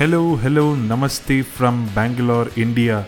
Hello, 0.00 0.34
hello, 0.34 0.74
namaste 0.74 1.44
from 1.44 1.86
Bangalore, 1.94 2.48
India. 2.56 3.06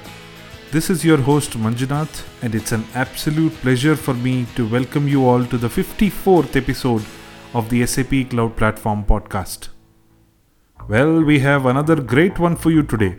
This 0.73 0.91
is 0.91 1.03
your 1.03 1.17
host 1.17 1.53
Manjunath, 1.53 2.23
and 2.43 2.55
it's 2.55 2.73
an 2.73 2.85
absolute 2.95 3.55
pleasure 3.63 3.97
for 3.97 4.13
me 4.13 4.47
to 4.57 4.69
welcome 4.69 5.09
you 5.09 5.27
all 5.27 5.43
to 5.47 5.57
the 5.57 5.69
54th 5.69 6.55
episode 6.55 7.03
of 7.55 7.71
the 7.71 7.87
SAP 7.87 8.29
Cloud 8.29 8.59
Platform 8.59 9.07
podcast. 9.07 9.71
Well, 10.87 11.23
we 11.23 11.39
have 11.39 11.65
another 11.65 11.97
great 11.97 12.39
one 12.39 12.57
for 12.57 12.71
you 12.71 12.83
today. 12.83 13.17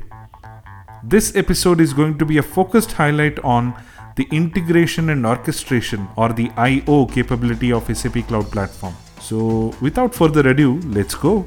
This 1.04 1.36
episode 1.36 1.82
is 1.82 1.94
going 1.94 2.20
to 2.20 2.28
be 2.28 2.38
a 2.38 2.44
focused 2.44 2.92
highlight 2.92 3.40
on 3.40 3.74
the 4.18 4.28
integration 4.32 5.10
and 5.10 5.26
orchestration 5.26 6.08
or 6.16 6.32
the 6.32 6.52
IO 6.58 7.08
capability 7.08 7.74
of 7.74 7.98
SAP 7.98 8.28
Cloud 8.28 8.52
Platform. 8.52 8.94
So, 9.20 9.74
without 9.82 10.14
further 10.14 10.48
ado, 10.48 10.80
let's 10.82 11.16
go. 11.16 11.44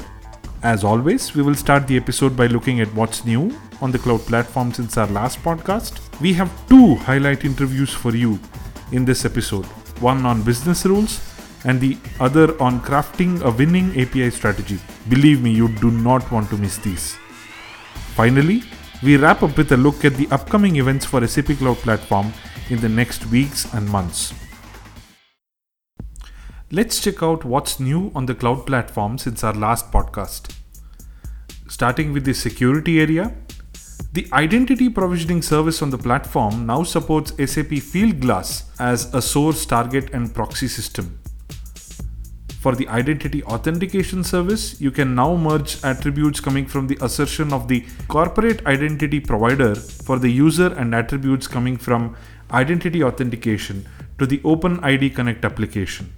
As 0.62 0.84
always, 0.84 1.34
we 1.34 1.42
will 1.42 1.54
start 1.54 1.86
the 1.86 1.96
episode 1.96 2.36
by 2.36 2.46
looking 2.46 2.80
at 2.80 2.92
what's 2.94 3.24
new 3.24 3.54
on 3.82 3.92
the 3.92 3.98
cloud 3.98 4.20
platform 4.20 4.72
since 4.72 4.96
our 4.96 5.06
last 5.08 5.42
podcast. 5.42 6.00
We 6.20 6.32
have 6.32 6.50
two 6.68 6.94
highlight 6.94 7.44
interviews 7.44 7.92
for 7.92 8.16
you 8.16 8.38
in 8.92 9.04
this 9.04 9.24
episode 9.24 9.66
one 10.00 10.26
on 10.26 10.42
business 10.42 10.84
rules 10.84 11.20
and 11.64 11.80
the 11.80 11.96
other 12.20 12.60
on 12.60 12.80
crafting 12.80 13.42
a 13.42 13.50
winning 13.50 13.90
API 13.98 14.30
strategy. 14.30 14.78
Believe 15.08 15.42
me, 15.42 15.50
you 15.50 15.68
do 15.68 15.90
not 15.90 16.30
want 16.30 16.50
to 16.50 16.56
miss 16.56 16.76
these. 16.78 17.16
Finally, 18.14 18.62
we 19.02 19.16
wrap 19.16 19.42
up 19.42 19.56
with 19.56 19.72
a 19.72 19.76
look 19.76 20.04
at 20.04 20.14
the 20.14 20.28
upcoming 20.30 20.76
events 20.76 21.04
for 21.04 21.26
SAP 21.26 21.56
Cloud 21.58 21.76
Platform 21.78 22.32
in 22.70 22.80
the 22.80 22.88
next 22.88 23.26
weeks 23.26 23.72
and 23.74 23.88
months. 23.88 24.32
Let's 26.72 27.00
check 27.00 27.22
out 27.22 27.44
what's 27.44 27.78
new 27.78 28.10
on 28.12 28.26
the 28.26 28.34
cloud 28.34 28.66
platform 28.66 29.18
since 29.18 29.44
our 29.44 29.54
last 29.54 29.92
podcast. 29.92 30.52
Starting 31.68 32.12
with 32.12 32.24
the 32.24 32.34
security 32.34 33.00
area, 33.00 33.32
the 34.12 34.26
identity 34.32 34.88
provisioning 34.88 35.42
service 35.42 35.80
on 35.80 35.90
the 35.90 35.98
platform 35.98 36.66
now 36.66 36.82
supports 36.82 37.30
SAP 37.30 37.70
Fieldglass 37.70 38.64
as 38.80 39.14
a 39.14 39.22
source, 39.22 39.64
target, 39.64 40.10
and 40.12 40.34
proxy 40.34 40.66
system. 40.66 41.20
For 42.58 42.74
the 42.74 42.88
identity 42.88 43.44
authentication 43.44 44.24
service, 44.24 44.80
you 44.80 44.90
can 44.90 45.14
now 45.14 45.36
merge 45.36 45.84
attributes 45.84 46.40
coming 46.40 46.66
from 46.66 46.88
the 46.88 46.98
assertion 47.00 47.52
of 47.52 47.68
the 47.68 47.86
corporate 48.08 48.66
identity 48.66 49.20
provider 49.20 49.76
for 49.76 50.18
the 50.18 50.32
user 50.32 50.74
and 50.74 50.96
attributes 50.96 51.46
coming 51.46 51.76
from 51.76 52.16
identity 52.50 53.04
authentication 53.04 53.86
to 54.18 54.26
the 54.26 54.38
OpenID 54.38 55.14
Connect 55.14 55.44
application. 55.44 56.12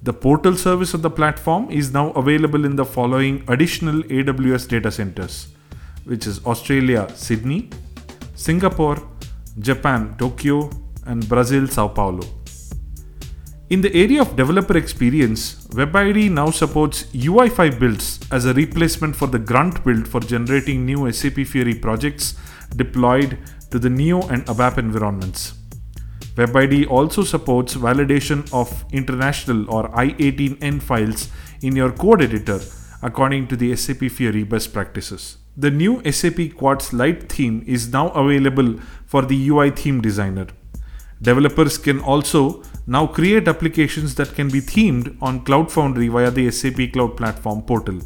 The 0.00 0.12
portal 0.12 0.54
service 0.54 0.94
of 0.94 1.02
the 1.02 1.10
platform 1.10 1.70
is 1.72 1.92
now 1.92 2.12
available 2.12 2.64
in 2.64 2.76
the 2.76 2.84
following 2.84 3.42
additional 3.48 4.02
AWS 4.04 4.68
data 4.68 4.92
centers, 4.92 5.48
which 6.04 6.24
is 6.24 6.44
Australia, 6.46 7.08
Sydney, 7.16 7.70
Singapore, 8.36 9.02
Japan, 9.58 10.14
Tokyo, 10.16 10.70
and 11.04 11.28
Brazil, 11.28 11.66
Sao 11.66 11.88
Paulo. 11.88 12.22
In 13.70 13.80
the 13.80 13.92
area 13.92 14.20
of 14.22 14.36
developer 14.36 14.78
experience, 14.78 15.66
Web 15.74 15.94
IDE 15.96 16.30
now 16.30 16.50
supports 16.52 17.02
UI5 17.12 17.80
builds 17.80 18.20
as 18.30 18.44
a 18.44 18.54
replacement 18.54 19.16
for 19.16 19.26
the 19.26 19.40
Grunt 19.40 19.84
build 19.84 20.06
for 20.06 20.20
generating 20.20 20.86
new 20.86 21.10
SAP 21.10 21.44
Fiori 21.44 21.74
projects 21.74 22.34
deployed 22.76 23.36
to 23.72 23.80
the 23.80 23.90
Neo 23.90 24.22
and 24.28 24.46
ABAP 24.46 24.78
environments. 24.78 25.57
Web 26.38 26.56
IDE 26.56 26.86
also 26.86 27.24
supports 27.24 27.74
validation 27.74 28.48
of 28.52 28.84
international 28.92 29.68
or 29.68 29.88
I18N 29.88 30.80
files 30.80 31.30
in 31.62 31.74
your 31.74 31.90
code 31.90 32.22
editor 32.22 32.60
according 33.02 33.48
to 33.48 33.56
the 33.56 33.74
SAP 33.74 34.08
Fiori 34.08 34.44
best 34.44 34.72
practices. 34.72 35.38
The 35.56 35.72
new 35.72 36.00
SAP 36.12 36.54
Quartz 36.56 36.92
Lite 36.92 37.28
theme 37.28 37.64
is 37.66 37.92
now 37.92 38.10
available 38.10 38.76
for 39.04 39.22
the 39.22 39.48
UI 39.48 39.72
theme 39.72 40.00
designer. 40.00 40.46
Developers 41.20 41.76
can 41.76 41.98
also 41.98 42.62
now 42.86 43.08
create 43.08 43.48
applications 43.48 44.14
that 44.14 44.36
can 44.36 44.48
be 44.48 44.60
themed 44.60 45.20
on 45.20 45.44
Cloud 45.44 45.72
Foundry 45.72 46.06
via 46.06 46.30
the 46.30 46.48
SAP 46.52 46.92
Cloud 46.92 47.16
Platform 47.16 47.62
portal. 47.62 47.98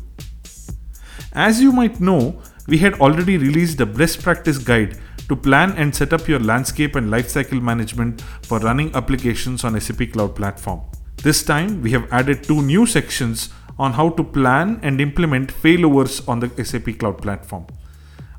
As 1.35 1.61
you 1.61 1.71
might 1.71 2.01
know, 2.01 2.41
we 2.67 2.79
had 2.79 2.95
already 2.95 3.37
released 3.37 3.79
a 3.83 3.85
best 3.87 4.23
practice 4.23 4.57
guide 4.57 4.99
to 5.33 5.37
plan 5.37 5.73
and 5.73 5.97
set 5.97 6.13
up 6.13 6.29
your 6.29 6.41
landscape 6.41 6.95
and 6.95 7.11
lifecycle 7.11 7.61
management 7.61 8.21
for 8.49 8.59
running 8.59 8.95
applications 8.95 9.65
on 9.65 9.81
SAP 9.81 10.13
Cloud 10.13 10.37
Platform. 10.37 10.81
This 11.23 11.43
time, 11.43 11.81
we 11.81 11.93
have 11.93 12.13
added 12.13 12.45
two 12.45 12.61
new 12.61 12.85
sections 12.85 13.49
on 13.79 13.95
how 13.95 14.11
to 14.11 14.23
plan 14.23 14.79
and 14.83 15.01
implement 15.01 15.55
failovers 15.63 16.29
on 16.29 16.41
the 16.41 16.65
SAP 16.65 16.99
Cloud 16.99 17.23
Platform. 17.23 17.67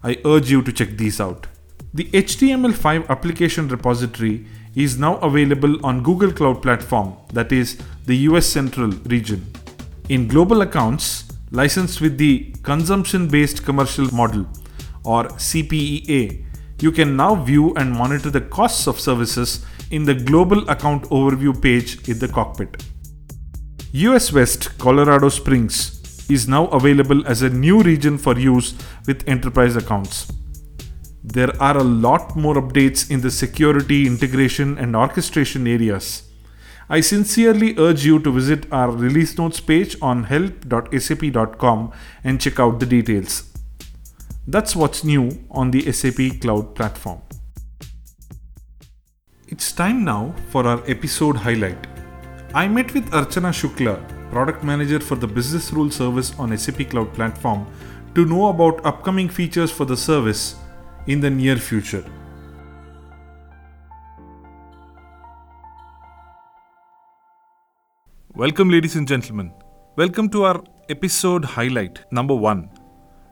I 0.03 0.19
urge 0.23 0.51
you 0.51 0.61
to 0.61 0.71
check 0.71 0.95
these 0.97 1.19
out. 1.19 1.47
The 1.95 2.05
HTML5 2.11 3.07
application 3.07 3.67
repository 3.69 4.45
is 4.75 4.99
now 4.99 5.17
available 5.17 5.83
on 5.83 6.03
Google 6.03 6.31
Cloud 6.31 6.61
Platform, 6.61 7.17
that 7.33 7.51
is, 7.51 7.77
the 8.05 8.17
US 8.29 8.45
Central 8.45 8.91
region. 9.15 9.51
In 10.09 10.27
global 10.27 10.61
accounts, 10.61 11.23
licensed 11.51 12.01
with 12.01 12.17
the 12.19 12.53
consumption 12.61 13.27
based 13.27 13.65
commercial 13.65 14.13
model 14.13 14.45
or 15.03 15.23
CPEA, 15.49 16.52
you 16.83 16.91
can 16.91 17.16
now 17.16 17.33
view 17.33 17.73
and 17.75 17.94
monitor 17.94 18.29
the 18.29 18.41
costs 18.41 18.88
of 18.88 18.99
services 18.99 19.66
in 19.89 20.03
the 20.03 20.13
global 20.13 20.69
account 20.69 21.03
overview 21.03 21.53
page 21.66 22.09
in 22.09 22.19
the 22.19 22.27
cockpit. 22.27 22.83
US 23.94 24.33
West 24.33 24.77
Colorado 24.79 25.29
Springs 25.29 26.29
is 26.29 26.45
now 26.47 26.67
available 26.79 27.25
as 27.25 27.41
a 27.41 27.49
new 27.49 27.81
region 27.83 28.17
for 28.17 28.38
use 28.38 28.73
with 29.07 29.25
enterprise 29.29 29.77
accounts. 29.77 30.29
There 31.23 31.53
are 31.61 31.77
a 31.77 31.83
lot 31.83 32.35
more 32.35 32.55
updates 32.55 33.09
in 33.09 33.21
the 33.21 33.31
security, 33.31 34.05
integration, 34.05 34.77
and 34.77 34.94
orchestration 34.94 35.67
areas. 35.67 36.23
I 36.89 37.00
sincerely 37.00 37.75
urge 37.77 38.05
you 38.05 38.19
to 38.19 38.31
visit 38.31 38.65
our 38.73 38.91
release 38.91 39.38
notes 39.38 39.61
page 39.61 39.95
on 40.01 40.25
help.sap.com 40.25 41.91
and 42.25 42.41
check 42.41 42.59
out 42.59 42.81
the 42.81 42.85
details. 42.85 43.52
That's 44.45 44.75
what's 44.75 45.05
new 45.05 45.31
on 45.49 45.71
the 45.71 45.89
SAP 45.89 46.41
Cloud 46.41 46.75
Platform. 46.75 47.21
It's 49.47 49.71
time 49.71 50.03
now 50.03 50.35
for 50.49 50.67
our 50.67 50.83
episode 50.85 51.37
highlight. 51.37 51.87
I 52.53 52.67
met 52.67 52.93
with 52.93 53.09
Archana 53.11 53.53
Shukla, 53.53 53.97
Product 54.31 54.61
Manager 54.61 54.99
for 54.99 55.15
the 55.15 55.27
Business 55.27 55.71
Rule 55.71 55.89
Service 55.89 56.37
on 56.37 56.57
SAP 56.57 56.89
Cloud 56.89 57.13
Platform, 57.13 57.65
to 58.15 58.25
know 58.25 58.49
about 58.49 58.85
upcoming 58.85 59.29
features 59.29 59.71
for 59.71 59.85
the 59.85 59.95
service 59.95 60.55
in 61.07 61.21
the 61.21 61.29
near 61.29 61.55
future. 61.55 62.03
Welcome, 68.35 68.69
ladies 68.69 68.97
and 68.97 69.07
gentlemen. 69.07 69.53
Welcome 69.95 70.27
to 70.31 70.43
our 70.43 70.61
episode 70.89 71.45
highlight 71.45 71.99
number 72.11 72.35
one. 72.35 72.69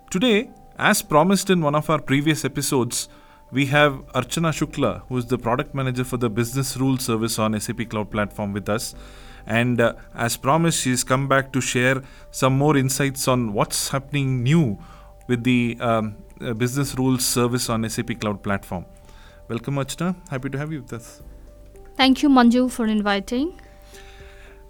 Today, 0.09 0.51
as 0.81 1.03
promised 1.03 1.52
in 1.52 1.62
one 1.62 1.75
of 1.75 1.90
our 1.92 2.02
previous 2.02 2.44
episodes, 2.44 3.08
we 3.52 3.68
have 3.68 3.94
Archana 4.16 4.52
Shukla, 4.52 5.03
who 5.08 5.18
is 5.18 5.28
the 5.28 5.38
product 5.38 5.75
manager 5.75 6.03
for 6.03 6.18
the 6.18 6.30
business 6.30 6.75
rule 6.75 6.97
service 6.97 7.38
on 7.38 7.59
SAP 7.59 7.88
Cloud 7.90 8.09
Platform 8.09 8.52
with 8.52 8.68
us. 8.68 8.96
And 9.46 9.80
uh, 9.80 9.94
as 10.16 10.38
promised, 10.38 10.81
she's 10.81 11.03
come 11.03 11.28
back 11.28 11.53
to 11.53 11.62
share 11.62 12.02
some 12.31 12.58
more 12.58 12.75
insights 12.75 13.28
on 13.28 13.54
what's 13.54 13.89
happening 13.89 14.42
new 14.42 14.80
with 15.28 15.44
the 15.44 15.78
um, 15.80 16.16
uh, 16.42 16.54
business 16.54 16.95
rules 16.95 17.24
service 17.24 17.69
on 17.69 17.88
SAP 17.88 18.19
Cloud 18.19 18.42
Platform. 18.42 18.86
Welcome, 19.50 19.75
Archana. 19.75 20.16
Happy 20.30 20.50
to 20.50 20.57
have 20.57 20.72
you 20.72 20.81
with 20.81 20.94
us. 20.94 21.22
Thank 21.95 22.24
you, 22.24 22.30
Manju, 22.30 22.72
for 22.72 22.88
inviting. 22.88 23.62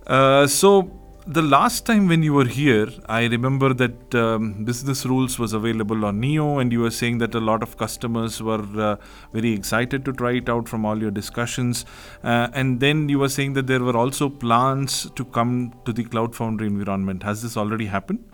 Uh, 0.05 0.45
so, 0.45 0.91
the 1.27 1.41
last 1.41 1.85
time 1.85 2.07
when 2.07 2.23
you 2.23 2.33
were 2.33 2.45
here, 2.45 2.87
I 3.07 3.25
remember 3.25 3.73
that 3.73 4.15
um, 4.15 4.63
business 4.63 5.05
rules 5.05 5.37
was 5.37 5.53
available 5.53 6.03
on 6.05 6.19
Neo, 6.19 6.59
and 6.59 6.71
you 6.71 6.81
were 6.81 6.91
saying 6.91 7.19
that 7.19 7.35
a 7.35 7.39
lot 7.39 7.61
of 7.61 7.77
customers 7.77 8.41
were 8.41 8.65
uh, 8.79 8.95
very 9.31 9.53
excited 9.53 10.03
to 10.05 10.13
try 10.13 10.33
it 10.33 10.49
out 10.49 10.67
from 10.67 10.85
all 10.85 10.99
your 10.99 11.11
discussions. 11.11 11.85
Uh, 12.23 12.49
and 12.53 12.79
then 12.79 13.07
you 13.09 13.19
were 13.19 13.29
saying 13.29 13.53
that 13.53 13.67
there 13.67 13.81
were 13.81 13.95
also 13.95 14.29
plans 14.29 15.09
to 15.11 15.23
come 15.25 15.73
to 15.85 15.93
the 15.93 16.03
Cloud 16.03 16.35
Foundry 16.35 16.67
environment. 16.67 17.23
Has 17.23 17.41
this 17.41 17.55
already 17.55 17.85
happened? 17.85 18.30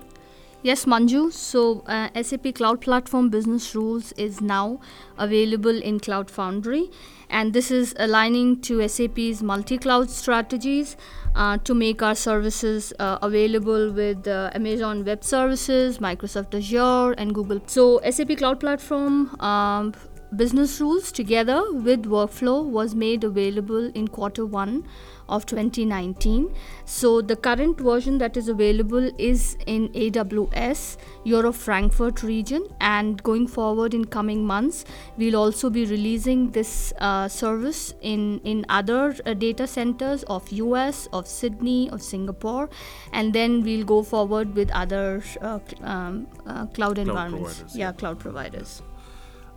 Yes, 0.63 0.85
Manju. 0.85 1.31
So, 1.31 1.83
uh, 1.85 2.09
SAP 2.21 2.55
Cloud 2.55 2.81
Platform 2.81 3.29
Business 3.29 3.75
Rules 3.75 4.11
is 4.13 4.41
now 4.41 4.79
available 5.17 5.81
in 5.81 5.99
Cloud 5.99 6.31
Foundry, 6.31 6.89
and 7.29 7.53
this 7.53 7.69
is 7.69 7.93
aligning 7.99 8.59
to 8.61 8.87
SAP's 8.87 9.43
multi 9.43 9.77
cloud 9.77 10.09
strategies 10.09 10.97
uh, 11.35 11.57
to 11.59 11.75
make 11.75 12.01
our 12.01 12.15
services 12.15 12.91
uh, 12.97 13.19
available 13.21 13.91
with 13.91 14.27
uh, 14.27 14.49
Amazon 14.55 15.05
Web 15.05 15.23
Services, 15.23 15.99
Microsoft 15.99 16.55
Azure, 16.55 17.13
and 17.19 17.35
Google. 17.35 17.61
So, 17.67 18.01
SAP 18.09 18.37
Cloud 18.37 18.59
Platform 18.59 19.39
um, 19.39 19.93
business 20.35 20.79
rules 20.81 21.11
together 21.11 21.71
with 21.71 22.03
workflow 22.03 22.63
was 22.65 22.93
made 22.93 23.23
available 23.23 23.91
in 23.95 24.07
quarter 24.07 24.45
one 24.45 24.85
of 25.29 25.45
2019. 25.45 26.53
So 26.85 27.21
the 27.21 27.35
current 27.35 27.79
version 27.79 28.17
that 28.19 28.37
is 28.37 28.47
available 28.47 29.11
is 29.17 29.57
in 29.65 29.89
AWS 29.89 30.97
Europe 31.23 31.55
Frankfurt 31.55 32.23
region, 32.23 32.67
and 32.79 33.21
going 33.23 33.47
forward 33.47 33.93
in 33.93 34.05
coming 34.05 34.45
months, 34.45 34.85
we'll 35.17 35.35
also 35.35 35.69
be 35.69 35.85
releasing 35.85 36.51
this 36.51 36.93
uh, 36.99 37.27
service 37.27 37.93
in 38.01 38.39
in 38.43 38.65
other 38.69 39.15
uh, 39.25 39.33
data 39.33 39.67
centers 39.67 40.23
of 40.23 40.49
US, 40.51 41.07
of 41.11 41.27
Sydney, 41.27 41.89
of 41.89 42.01
Singapore, 42.01 42.69
and 43.11 43.33
then 43.33 43.63
we'll 43.63 43.85
go 43.85 44.03
forward 44.03 44.55
with 44.55 44.71
other 44.71 45.23
uh, 45.41 45.59
um, 45.81 46.27
uh, 46.45 46.65
cloud, 46.67 46.97
environments. 46.97 47.59
providers, 47.59 47.75
yeah, 47.75 47.91
cloud 47.91 48.19
providers. 48.19 48.81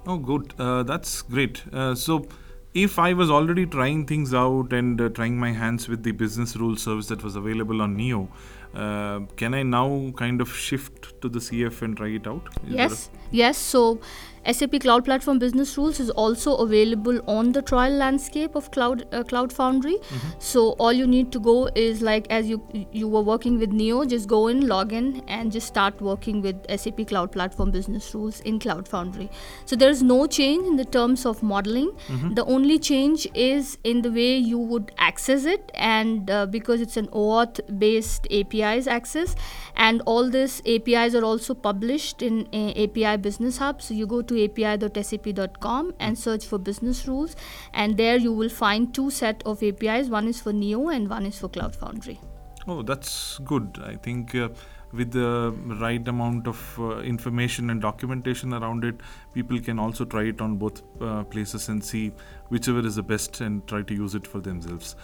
Oh, 0.06 0.16
good. 0.16 0.54
Uh, 0.58 0.82
that's 0.82 1.22
great. 1.22 1.62
Uh, 1.72 1.94
so, 1.94 2.26
if 2.72 2.98
I 2.98 3.12
was 3.12 3.30
already 3.30 3.66
trying 3.66 4.06
things 4.06 4.32
out 4.32 4.72
and 4.72 5.00
uh, 5.00 5.08
trying 5.10 5.36
my 5.38 5.52
hands 5.52 5.88
with 5.88 6.02
the 6.04 6.12
business 6.12 6.56
rule 6.56 6.76
service 6.76 7.06
that 7.08 7.22
was 7.22 7.36
available 7.36 7.82
on 7.82 7.96
Neo, 7.96 8.28
uh, 8.74 9.20
can 9.36 9.54
I 9.54 9.62
now 9.64 10.12
kind 10.16 10.40
of 10.40 10.54
shift 10.56 11.20
to 11.20 11.28
the 11.28 11.40
CF 11.40 11.82
and 11.82 11.96
try 11.96 12.08
it 12.08 12.26
out? 12.26 12.48
Is 12.64 12.70
there 12.72 12.86
a- 12.86 12.88
Yes, 12.88 13.10
yes. 13.32 13.58
So 13.58 14.00
SAP 14.50 14.80
Cloud 14.80 15.04
Platform 15.04 15.38
Business 15.38 15.76
Rules 15.76 16.00
is 16.00 16.10
also 16.10 16.56
available 16.56 17.20
on 17.28 17.52
the 17.52 17.62
trial 17.62 17.92
landscape 17.92 18.54
of 18.54 18.70
Cloud 18.70 19.06
uh, 19.12 19.22
Cloud 19.22 19.52
Foundry. 19.52 19.96
So 20.38 20.70
all 20.78 20.92
you 20.92 21.06
need 21.06 21.30
to 21.32 21.40
go 21.40 21.68
is 21.74 22.00
like 22.02 22.26
as 22.30 22.48
you 22.48 22.62
you 22.92 23.08
were 23.08 23.20
working 23.22 23.58
with 23.58 23.70
Neo, 23.70 24.04
just 24.04 24.28
go 24.28 24.48
in, 24.48 24.66
log 24.66 24.92
in, 24.92 25.22
and 25.28 25.52
just 25.52 25.66
start 25.66 26.00
working 26.00 26.40
with 26.40 26.56
SAP 26.68 27.06
Cloud 27.08 27.32
Platform 27.32 27.70
Business 27.70 28.14
Rules 28.14 28.40
in 28.40 28.58
Cloud 28.58 28.88
Foundry. 28.88 29.30
So 29.66 29.76
there 29.76 29.90
is 29.90 30.02
no 30.02 30.26
change 30.26 30.66
in 30.66 30.76
the 30.76 30.84
terms 30.84 31.26
of 31.26 31.42
modeling. 31.42 31.92
The 32.34 32.44
only 32.44 32.78
change 32.78 33.26
is 33.34 33.76
in 33.84 34.02
the 34.02 34.10
way 34.10 34.36
you 34.36 34.58
would 34.58 34.92
access 34.98 35.44
it, 35.44 35.70
and 35.74 36.30
uh, 36.30 36.46
because 36.46 36.80
it's 36.80 36.96
an 36.96 37.08
OAuth 37.08 37.60
based 37.78 38.26
APIs 38.30 38.86
access, 38.86 39.36
and 39.76 40.02
all 40.06 40.30
this 40.30 40.62
APIs 40.66 41.14
are 41.14 41.24
also 41.24 41.54
published 41.54 42.22
in 42.22 42.48
uh, 42.52 42.70
API 42.84 43.16
Business 43.18 43.58
Hub. 43.58 43.82
So 43.82 43.94
you 43.94 44.06
go 44.06 44.22
to 44.30 44.44
api.sap.com 44.44 45.94
and 45.98 46.18
search 46.18 46.46
for 46.46 46.58
business 46.58 47.06
rules, 47.06 47.36
and 47.74 47.96
there 47.96 48.16
you 48.16 48.32
will 48.32 48.48
find 48.48 48.94
two 48.94 49.10
set 49.10 49.42
of 49.44 49.62
APIs. 49.62 50.08
One 50.08 50.28
is 50.28 50.40
for 50.40 50.52
Neo 50.52 50.88
and 50.88 51.08
one 51.08 51.26
is 51.26 51.38
for 51.38 51.48
Cloud 51.48 51.74
Foundry. 51.76 52.20
Oh, 52.66 52.82
that's 52.82 53.38
good. 53.38 53.80
I 53.84 53.96
think 53.96 54.34
uh, 54.34 54.50
with 54.92 55.12
the 55.12 55.52
right 55.80 56.06
amount 56.06 56.46
of 56.46 56.78
uh, 56.78 56.98
information 56.98 57.70
and 57.70 57.80
documentation 57.80 58.54
around 58.54 58.84
it, 58.84 58.96
people 59.34 59.60
can 59.60 59.78
also 59.78 60.04
try 60.04 60.24
it 60.24 60.40
on 60.40 60.56
both 60.56 60.82
uh, 61.00 61.24
places 61.24 61.68
and 61.68 61.82
see 61.82 62.12
whichever 62.48 62.80
is 62.80 62.96
the 62.96 63.02
best 63.02 63.40
and 63.40 63.66
try 63.66 63.82
to 63.82 63.94
use 63.94 64.14
it 64.14 64.26
for 64.26 64.40
themselves. 64.40 64.96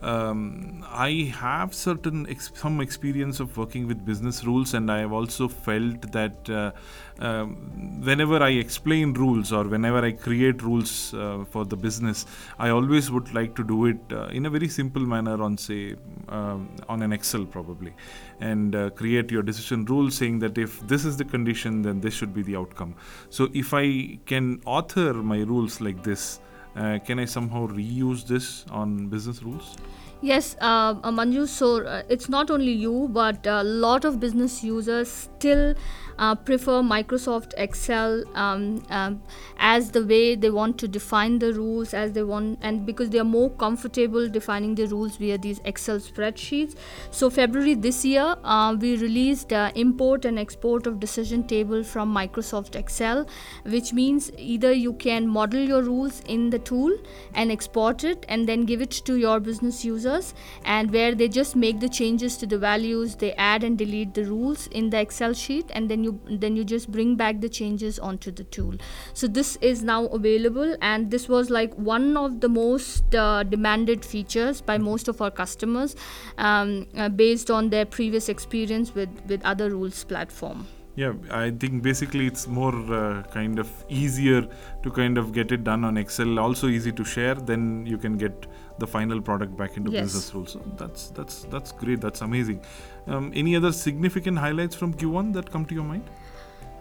Um, 0.00 0.84
I 0.88 1.32
have 1.36 1.74
certain 1.74 2.28
ex- 2.28 2.52
some 2.54 2.80
experience 2.80 3.40
of 3.40 3.56
working 3.56 3.88
with 3.88 4.04
business 4.06 4.44
rules, 4.44 4.74
and 4.74 4.90
I 4.92 5.00
have 5.00 5.12
also 5.12 5.48
felt 5.48 6.12
that 6.12 6.48
uh, 6.48 6.70
um, 7.18 8.00
whenever 8.04 8.40
I 8.40 8.50
explain 8.50 9.12
rules 9.12 9.52
or 9.52 9.64
whenever 9.64 9.98
I 10.04 10.12
create 10.12 10.62
rules 10.62 11.12
uh, 11.14 11.44
for 11.50 11.64
the 11.64 11.76
business, 11.76 12.26
I 12.60 12.68
always 12.68 13.10
would 13.10 13.34
like 13.34 13.56
to 13.56 13.64
do 13.64 13.86
it 13.86 13.98
uh, 14.12 14.26
in 14.26 14.46
a 14.46 14.50
very 14.50 14.68
simple 14.68 15.02
manner 15.02 15.42
on, 15.42 15.58
say, 15.58 15.96
um, 16.28 16.68
on 16.88 17.02
an 17.02 17.12
Excel 17.12 17.44
probably, 17.44 17.92
and 18.40 18.76
uh, 18.76 18.90
create 18.90 19.32
your 19.32 19.42
decision 19.42 19.84
rule 19.84 20.12
saying 20.12 20.38
that 20.38 20.58
if 20.58 20.80
this 20.86 21.04
is 21.04 21.16
the 21.16 21.24
condition, 21.24 21.82
then 21.82 22.00
this 22.00 22.14
should 22.14 22.32
be 22.32 22.42
the 22.42 22.54
outcome. 22.54 22.94
So 23.30 23.48
if 23.52 23.74
I 23.74 24.20
can 24.26 24.60
author 24.64 25.12
my 25.14 25.38
rules 25.38 25.80
like 25.80 26.04
this, 26.04 26.38
uh, 26.78 26.98
can 27.00 27.18
I 27.18 27.24
somehow 27.24 27.66
reuse 27.66 28.26
this 28.26 28.64
on 28.70 29.08
business 29.08 29.42
rules? 29.42 29.76
Yes, 30.20 30.56
uh, 30.60 30.94
uh, 31.02 31.12
Manju. 31.12 31.46
So 31.46 31.84
uh, 31.84 32.02
it's 32.08 32.28
not 32.28 32.50
only 32.50 32.72
you, 32.72 33.08
but 33.12 33.46
a 33.46 33.62
lot 33.62 34.04
of 34.04 34.18
business 34.18 34.64
users 34.64 35.28
still 35.38 35.74
uh, 36.18 36.34
prefer 36.34 36.82
Microsoft 36.82 37.52
Excel 37.56 38.24
um, 38.34 38.84
um, 38.90 39.22
as 39.58 39.92
the 39.92 40.04
way 40.04 40.34
they 40.34 40.50
want 40.50 40.78
to 40.78 40.88
define 40.88 41.38
the 41.38 41.52
rules, 41.54 41.94
as 41.94 42.12
they 42.12 42.22
want, 42.22 42.58
and 42.60 42.84
because 42.84 43.10
they 43.10 43.20
are 43.20 43.30
more 43.32 43.50
comfortable 43.50 44.28
defining 44.28 44.74
the 44.74 44.86
rules 44.86 45.16
via 45.16 45.38
these 45.38 45.60
Excel 45.64 45.98
spreadsheets. 45.98 46.74
So 47.12 47.30
February 47.30 47.74
this 47.74 48.04
year, 48.04 48.34
uh, 48.42 48.76
we 48.80 48.96
released 48.96 49.52
uh, 49.52 49.70
import 49.76 50.24
and 50.24 50.38
export 50.38 50.88
of 50.88 50.98
decision 50.98 51.46
table 51.46 51.84
from 51.84 52.12
Microsoft 52.12 52.74
Excel, 52.74 53.28
which 53.76 53.92
means 53.92 54.32
either 54.36 54.72
you 54.72 54.94
can 54.94 55.28
model 55.28 55.60
your 55.60 55.82
rules 55.82 56.20
in 56.26 56.50
the 56.50 56.58
tool 56.58 56.98
and 57.34 57.52
export 57.52 58.02
it, 58.02 58.26
and 58.28 58.48
then 58.48 58.64
give 58.64 58.82
it 58.82 58.90
to 58.90 59.16
your 59.16 59.38
business 59.38 59.84
users, 59.84 60.34
and 60.64 60.90
where 60.90 61.14
they 61.14 61.28
just 61.28 61.54
make 61.54 61.78
the 61.78 61.88
changes 61.88 62.36
to 62.38 62.46
the 62.46 62.58
values, 62.58 63.14
they 63.14 63.32
add 63.34 63.62
and 63.62 63.78
delete 63.78 64.14
the 64.14 64.24
rules 64.24 64.66
in 64.68 64.90
the 64.90 65.00
Excel 65.00 65.27
sheet, 65.34 65.66
and 65.70 65.90
then 65.90 66.04
you 66.04 66.20
then 66.30 66.56
you 66.56 66.64
just 66.64 66.90
bring 66.90 67.16
back 67.16 67.40
the 67.40 67.48
changes 67.48 67.98
onto 67.98 68.30
the 68.30 68.44
tool. 68.44 68.74
So 69.14 69.26
this 69.26 69.56
is 69.56 69.82
now 69.82 70.06
available, 70.06 70.76
and 70.80 71.10
this 71.10 71.28
was 71.28 71.50
like 71.50 71.74
one 71.74 72.16
of 72.16 72.40
the 72.40 72.48
most 72.48 73.14
uh, 73.14 73.42
demanded 73.42 74.04
features 74.04 74.60
by 74.60 74.78
most 74.78 75.08
of 75.08 75.20
our 75.20 75.30
customers, 75.30 75.96
um, 76.38 76.86
uh, 76.96 77.08
based 77.08 77.50
on 77.50 77.70
their 77.70 77.84
previous 77.84 78.28
experience 78.28 78.94
with 78.94 79.10
with 79.26 79.44
other 79.44 79.70
rules 79.70 80.04
platform. 80.04 80.66
Yeah, 80.98 81.12
I 81.30 81.52
think 81.52 81.82
basically 81.84 82.26
it's 82.26 82.48
more 82.48 82.74
uh, 82.92 83.22
kind 83.34 83.60
of 83.60 83.68
easier 83.88 84.48
to 84.82 84.90
kind 84.90 85.16
of 85.16 85.32
get 85.32 85.52
it 85.52 85.62
done 85.62 85.84
on 85.84 85.96
Excel. 85.96 86.40
Also 86.40 86.66
easy 86.66 86.90
to 86.90 87.04
share. 87.04 87.36
Then 87.36 87.86
you 87.86 87.98
can 87.98 88.16
get 88.18 88.48
the 88.80 88.86
final 88.94 89.20
product 89.20 89.56
back 89.56 89.76
into 89.76 89.92
Yes. 89.92 90.06
business 90.06 90.34
rules. 90.34 90.52
So 90.54 90.64
that's 90.76 91.10
that's 91.20 91.44
that's 91.54 91.70
great. 91.84 92.00
That's 92.00 92.20
amazing. 92.28 92.60
Um, 93.06 93.30
any 93.44 93.54
other 93.54 93.72
significant 93.82 94.38
highlights 94.46 94.74
from 94.74 94.92
Q1 94.92 95.32
that 95.38 95.52
come 95.52 95.66
to 95.66 95.74
your 95.80 95.84
mind? 95.84 96.10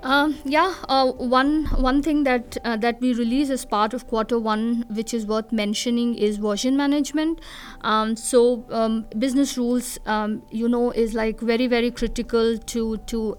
Um, 0.02 0.36
yeah, 0.46 0.74
uh, 0.90 1.12
one 1.12 1.66
one 1.90 2.02
thing 2.02 2.24
that 2.24 2.58
uh, 2.66 2.76
that 2.78 3.00
we 3.00 3.14
release 3.14 3.52
as 3.52 3.66
part 3.66 3.94
of 3.94 4.08
quarter 4.08 4.40
one, 4.40 4.86
which 4.90 5.14
is 5.14 5.26
worth 5.28 5.52
mentioning, 5.52 6.14
is 6.16 6.38
version 6.38 6.78
management. 6.86 7.42
Um, 7.82 8.16
so 8.16 8.66
um, 8.84 9.02
business 9.28 9.58
rules, 9.58 9.98
um, 10.06 10.42
you 10.50 10.70
know, 10.70 10.92
is 10.92 11.20
like 11.26 11.40
very 11.40 11.68
very 11.68 11.92
critical 11.92 12.58
to 12.58 12.98
to 13.14 13.38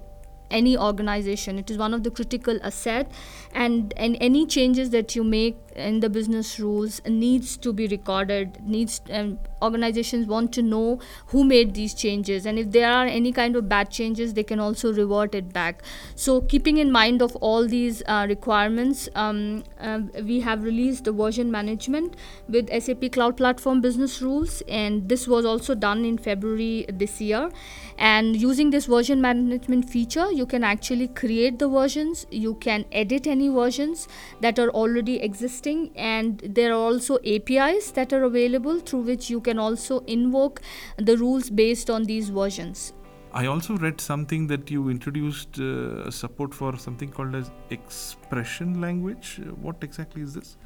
any 0.50 0.76
organization. 0.76 1.58
It 1.58 1.70
is 1.70 1.78
one 1.78 1.94
of 1.94 2.02
the 2.02 2.10
critical 2.10 2.58
asset, 2.62 3.10
and 3.52 3.92
and 3.96 4.16
any 4.20 4.46
changes 4.46 4.90
that 4.90 5.14
you 5.16 5.24
make 5.24 5.56
in 5.78 6.00
the 6.00 6.10
business 6.10 6.58
rules 6.60 7.00
needs 7.06 7.56
to 7.56 7.72
be 7.72 7.86
recorded. 7.86 8.58
Needs 8.66 9.00
um, 9.10 9.38
organizations 9.62 10.26
want 10.26 10.52
to 10.52 10.62
know 10.62 11.00
who 11.28 11.44
made 11.44 11.74
these 11.74 11.94
changes, 11.94 12.46
and 12.46 12.58
if 12.58 12.70
there 12.72 12.90
are 12.92 13.06
any 13.06 13.32
kind 13.32 13.56
of 13.56 13.68
bad 13.68 13.90
changes, 13.90 14.34
they 14.34 14.42
can 14.42 14.60
also 14.60 14.92
revert 14.92 15.34
it 15.34 15.52
back. 15.52 15.82
So 16.14 16.40
keeping 16.40 16.78
in 16.78 16.92
mind 16.92 17.22
of 17.22 17.36
all 17.36 17.66
these 17.66 18.02
uh, 18.06 18.26
requirements, 18.28 19.08
um, 19.14 19.64
um, 19.78 20.10
we 20.24 20.40
have 20.40 20.62
released 20.62 21.04
the 21.04 21.12
version 21.12 21.50
management 21.50 22.16
with 22.48 22.68
SAP 22.82 23.12
Cloud 23.12 23.36
Platform 23.36 23.80
Business 23.80 24.20
Rules, 24.20 24.62
and 24.68 25.08
this 25.08 25.28
was 25.28 25.44
also 25.44 25.74
done 25.74 26.04
in 26.04 26.18
February 26.18 26.86
this 26.88 27.20
year. 27.20 27.50
And 27.98 28.36
using 28.36 28.70
this 28.70 28.86
version 28.86 29.20
management 29.20 29.90
feature, 29.90 30.30
you 30.30 30.46
can 30.46 30.62
actually 30.64 31.08
create 31.08 31.58
the 31.58 31.68
versions, 31.68 32.26
you 32.30 32.54
can 32.54 32.84
edit 32.92 33.26
any 33.26 33.48
versions 33.48 34.06
that 34.40 34.58
are 34.58 34.70
already 34.70 35.20
existing, 35.20 35.67
and 35.96 36.42
there 36.58 36.72
are 36.72 36.82
also 36.90 37.18
APIs 37.24 37.90
that 37.92 38.12
are 38.12 38.24
available 38.24 38.80
through 38.80 39.00
which 39.00 39.30
you 39.30 39.40
can 39.40 39.58
also 39.58 40.00
invoke 40.00 40.60
the 40.96 41.16
rules 41.16 41.50
based 41.50 41.90
on 41.90 42.04
these 42.04 42.28
versions. 42.28 42.92
I 43.32 43.46
also 43.46 43.76
read 43.76 44.00
something 44.00 44.46
that 44.46 44.70
you 44.70 44.88
introduced 44.88 45.60
uh, 45.60 46.10
support 46.10 46.54
for 46.54 46.76
something 46.78 47.10
called 47.10 47.34
as 47.34 47.50
expression 47.70 48.80
language. 48.80 49.40
Uh, 49.40 49.50
What 49.66 49.76
exactly 49.82 50.22
is 50.22 50.34
this? 50.34 50.56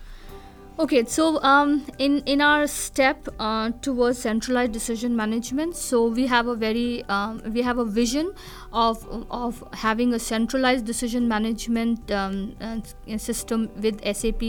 Okay, 0.79 1.05
so 1.05 1.39
um, 1.43 1.85
in 1.99 2.23
in 2.25 2.41
our 2.41 2.67
step 2.67 3.29
uh, 3.39 3.71
towards 3.83 4.19
centralized 4.19 4.73
decision 4.73 5.15
management, 5.15 5.77
so 5.77 6.07
we 6.07 6.27
have 6.27 6.47
a 6.47 6.55
very 6.57 7.05
um, 7.11 7.43
we 7.53 7.61
have 7.61 7.77
a 7.77 7.85
vision 7.85 8.33
of 8.73 9.05
of 9.31 9.63
having 9.75 10.15
a 10.15 10.19
centralized 10.19 10.87
decision 10.87 11.29
management 11.29 12.11
um, 12.11 12.57
uh, 12.63 13.19
system 13.19 13.69
with 13.83 14.01
SAP 14.17 14.43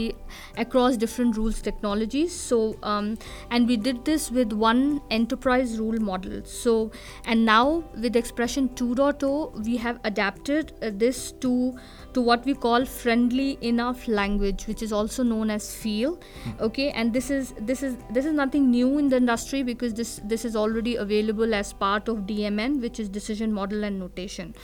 across 0.56 0.96
different 0.96 1.36
rules 1.36 1.60
technologies. 1.60 2.34
So 2.34 2.78
um, 2.82 3.18
and 3.50 3.68
we 3.68 3.76
did 3.76 4.06
this 4.06 4.30
with 4.30 4.54
one 4.54 5.02
enterprise 5.10 5.78
rule 5.78 6.00
model. 6.00 6.42
So 6.44 6.90
and 7.26 7.44
now 7.44 7.84
with 8.00 8.16
Expression 8.16 8.70
2.0, 8.70 9.62
we 9.62 9.76
have 9.76 10.00
adapted 10.04 10.72
uh, 10.80 10.90
this 10.94 11.32
to 11.42 11.76
to 12.14 12.20
what 12.20 12.44
we 12.44 12.54
call 12.54 12.84
friendly 12.84 13.58
enough 13.60 14.06
language 14.08 14.66
which 14.66 14.82
is 14.82 14.92
also 14.92 15.22
known 15.22 15.50
as 15.50 15.74
FEEL 15.74 16.14
hmm. 16.44 16.50
okay? 16.60 16.90
And 16.90 17.12
this 17.12 17.30
is 17.30 17.54
this 17.58 17.82
is 17.82 17.96
this 18.10 18.24
is 18.24 18.32
nothing 18.32 18.70
new 18.70 18.98
in 18.98 19.08
the 19.08 19.16
industry 19.16 19.62
because 19.62 19.94
this 19.94 20.20
this 20.24 20.44
is 20.44 20.56
already 20.56 20.96
available 20.96 21.54
as 21.54 21.72
part 21.72 22.08
of 22.08 22.26
DMN 22.32 22.80
which 22.80 23.00
is 23.00 23.08
decision 23.08 23.52
model 23.52 23.84
and 23.84 23.98
notation 23.98 24.54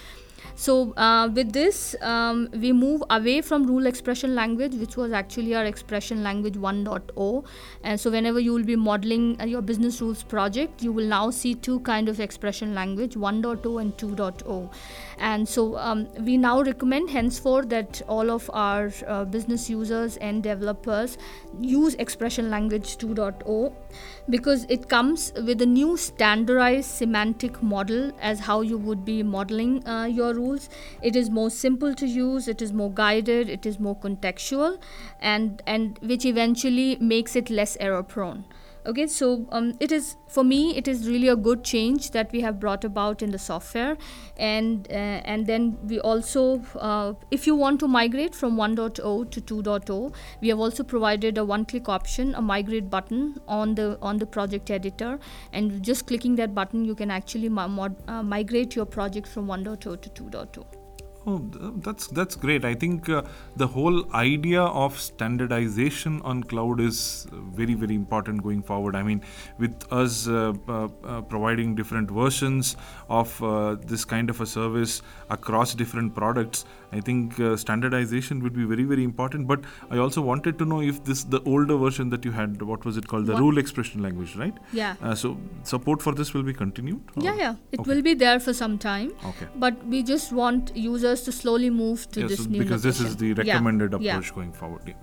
So 0.60 0.92
uh, 0.98 1.30
with 1.34 1.54
this, 1.54 1.96
um, 2.02 2.50
we 2.52 2.70
move 2.70 3.02
away 3.08 3.40
from 3.40 3.66
rule 3.66 3.86
expression 3.86 4.34
language, 4.34 4.74
which 4.74 4.94
was 4.94 5.10
actually 5.10 5.54
our 5.54 5.64
expression 5.64 6.22
language 6.22 6.52
1.0. 6.52 7.44
And 7.82 7.98
so 7.98 8.10
whenever 8.10 8.40
you 8.40 8.52
will 8.52 8.64
be 8.64 8.76
modeling 8.76 9.40
uh, 9.40 9.46
your 9.46 9.62
business 9.62 10.02
rules 10.02 10.22
project, 10.22 10.82
you 10.82 10.92
will 10.92 11.06
now 11.06 11.30
see 11.30 11.54
two 11.54 11.80
kind 11.80 12.10
of 12.10 12.20
expression 12.20 12.74
language 12.74 13.14
1.0 13.14 13.80
and 13.80 13.96
2.0. 13.96 14.70
And 15.18 15.48
so 15.48 15.78
um, 15.78 16.06
we 16.26 16.36
now 16.36 16.60
recommend 16.60 17.08
henceforth 17.08 17.70
that 17.70 18.02
all 18.06 18.30
of 18.30 18.50
our 18.52 18.92
uh, 19.06 19.24
business 19.24 19.70
users 19.70 20.18
and 20.18 20.42
developers 20.42 21.16
use 21.62 21.94
expression 21.94 22.50
language 22.50 22.98
2.0 22.98 23.72
because 24.28 24.66
it 24.68 24.90
comes 24.90 25.32
with 25.46 25.62
a 25.62 25.66
new 25.66 25.96
standardized 25.96 26.90
semantic 26.90 27.62
model 27.62 28.12
as 28.20 28.40
how 28.40 28.60
you 28.60 28.76
would 28.76 29.06
be 29.06 29.22
modeling 29.22 29.86
uh, 29.88 30.04
your 30.04 30.34
rules 30.34 30.49
it 31.02 31.16
is 31.16 31.30
more 31.30 31.50
simple 31.50 31.94
to 31.94 32.06
use 32.06 32.48
it 32.48 32.60
is 32.60 32.72
more 32.72 32.90
guided 32.90 33.48
it 33.48 33.66
is 33.66 33.78
more 33.78 33.96
contextual 33.96 34.78
and 35.20 35.62
and 35.66 35.98
which 36.02 36.24
eventually 36.24 36.96
makes 36.96 37.36
it 37.36 37.50
less 37.50 37.76
error 37.80 38.02
prone 38.02 38.44
okay 38.86 39.06
so 39.06 39.46
um, 39.50 39.74
it 39.80 39.92
is 39.92 40.16
for 40.28 40.42
me 40.42 40.76
it 40.76 40.88
is 40.88 41.08
really 41.08 41.28
a 41.28 41.36
good 41.36 41.62
change 41.64 42.10
that 42.12 42.32
we 42.32 42.40
have 42.40 42.58
brought 42.58 42.84
about 42.84 43.22
in 43.22 43.30
the 43.30 43.38
software. 43.38 43.96
And 44.38 44.86
uh, 44.90 45.32
and 45.32 45.46
then 45.46 45.78
we 45.82 46.00
also 46.00 46.62
uh, 46.76 47.14
if 47.30 47.46
you 47.46 47.54
want 47.54 47.80
to 47.80 47.88
migrate 47.88 48.34
from 48.34 48.56
1.0 48.56 49.30
to 49.30 49.40
2.0 49.40 50.14
we 50.40 50.48
have 50.48 50.58
also 50.58 50.82
provided 50.82 51.38
a 51.38 51.44
one 51.44 51.64
click 51.64 51.88
option 51.88 52.34
a 52.34 52.42
migrate 52.42 52.90
button 52.90 53.40
on 53.46 53.74
the 53.74 53.98
on 54.00 54.18
the 54.18 54.26
project 54.26 54.70
editor. 54.70 55.18
And 55.52 55.82
just 55.82 56.06
clicking 56.06 56.36
that 56.36 56.54
button 56.54 56.84
you 56.84 56.94
can 56.94 57.10
actually 57.10 57.48
mod, 57.48 57.96
uh, 58.08 58.22
migrate 58.22 58.76
your 58.76 58.86
project 58.86 59.26
from 59.28 59.46
1.0 59.46 59.80
to 59.80 60.22
2.0 60.22 60.79
Oh, 61.26 61.38
that's 61.84 62.06
that's 62.06 62.34
great. 62.34 62.64
I 62.64 62.74
think 62.74 63.10
uh, 63.10 63.22
the 63.54 63.66
whole 63.66 64.10
idea 64.14 64.62
of 64.62 64.98
standardization 64.98 66.22
on 66.22 66.42
cloud 66.44 66.80
is 66.80 67.26
very 67.32 67.74
very 67.74 67.94
important 67.94 68.42
going 68.42 68.62
forward. 68.62 68.96
I 68.96 69.02
mean, 69.02 69.20
with 69.58 69.92
us 69.92 70.28
uh, 70.28 70.54
uh, 70.66 70.88
uh 71.04 71.20
providing 71.20 71.74
different 71.74 72.10
versions 72.10 72.74
of 73.10 73.42
uh, 73.42 73.74
this 73.74 74.06
kind 74.06 74.30
of 74.30 74.40
a 74.40 74.46
service 74.46 75.02
across 75.28 75.74
different 75.74 76.14
products, 76.14 76.64
I 76.92 77.00
think 77.00 77.38
uh, 77.38 77.56
standardization 77.56 78.42
would 78.42 78.54
be 78.54 78.64
very 78.64 78.84
very 78.84 79.04
important. 79.04 79.46
But 79.46 79.60
I 79.90 79.98
also 79.98 80.20
wanted 80.20 80.58
to 80.58 80.64
know 80.64 80.80
if 80.80 81.02
this 81.04 81.24
the 81.24 81.42
older 81.42 81.76
version 81.76 82.10
that 82.10 82.24
you 82.24 82.32
had, 82.32 82.60
what 82.62 82.84
was 82.84 82.96
it 82.96 83.06
called, 83.06 83.26
the 83.26 83.34
what? 83.34 83.42
rule 83.42 83.58
expression 83.58 84.02
language, 84.02 84.36
right? 84.36 84.54
Yeah. 84.72 85.14
so 85.14 85.36
support 85.64 86.02
for 86.02 86.14
this 86.14 86.34
will 86.34 86.42
be 86.42 86.54
continued. 86.54 87.02
Or? 87.16 87.22
Yeah, 87.22 87.36
yeah, 87.36 87.54
it 87.72 87.80
okay. 87.80 87.90
will 87.90 88.02
be 88.02 88.14
there 88.14 88.40
for 88.40 88.52
some 88.52 88.78
time. 88.78 89.12
Okay. 89.24 89.46
But 89.56 89.84
we 89.86 90.02
just 90.02 90.32
want 90.32 90.76
users 90.76 91.22
to 91.22 91.32
slowly 91.32 91.70
move 91.70 92.10
to 92.12 92.20
yes, 92.20 92.30
this 92.30 92.46
new 92.46 92.58
because 92.58 92.84
location. 92.84 93.04
this 93.04 93.12
is 93.12 93.16
the 93.16 93.32
recommended 93.34 93.92
yeah. 93.92 94.12
approach 94.12 94.28
yeah. 94.28 94.34
going 94.34 94.52
forward. 94.52 94.82
Yeah. 94.86 94.94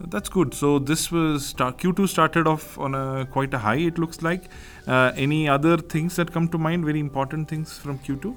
That's 0.00 0.28
good. 0.28 0.54
So 0.54 0.78
this 0.78 1.10
was 1.10 1.44
start, 1.44 1.78
Q2 1.78 2.08
started 2.08 2.46
off 2.46 2.78
on 2.78 2.94
a 2.94 3.26
quite 3.26 3.52
a 3.52 3.58
high. 3.58 3.76
It 3.76 3.98
looks 3.98 4.22
like. 4.22 4.44
Uh, 4.86 5.12
any 5.16 5.48
other 5.48 5.76
things 5.76 6.16
that 6.16 6.32
come 6.32 6.48
to 6.48 6.58
mind? 6.58 6.84
Very 6.84 7.00
important 7.00 7.48
things 7.48 7.76
from 7.76 7.98
Q2. 7.98 8.34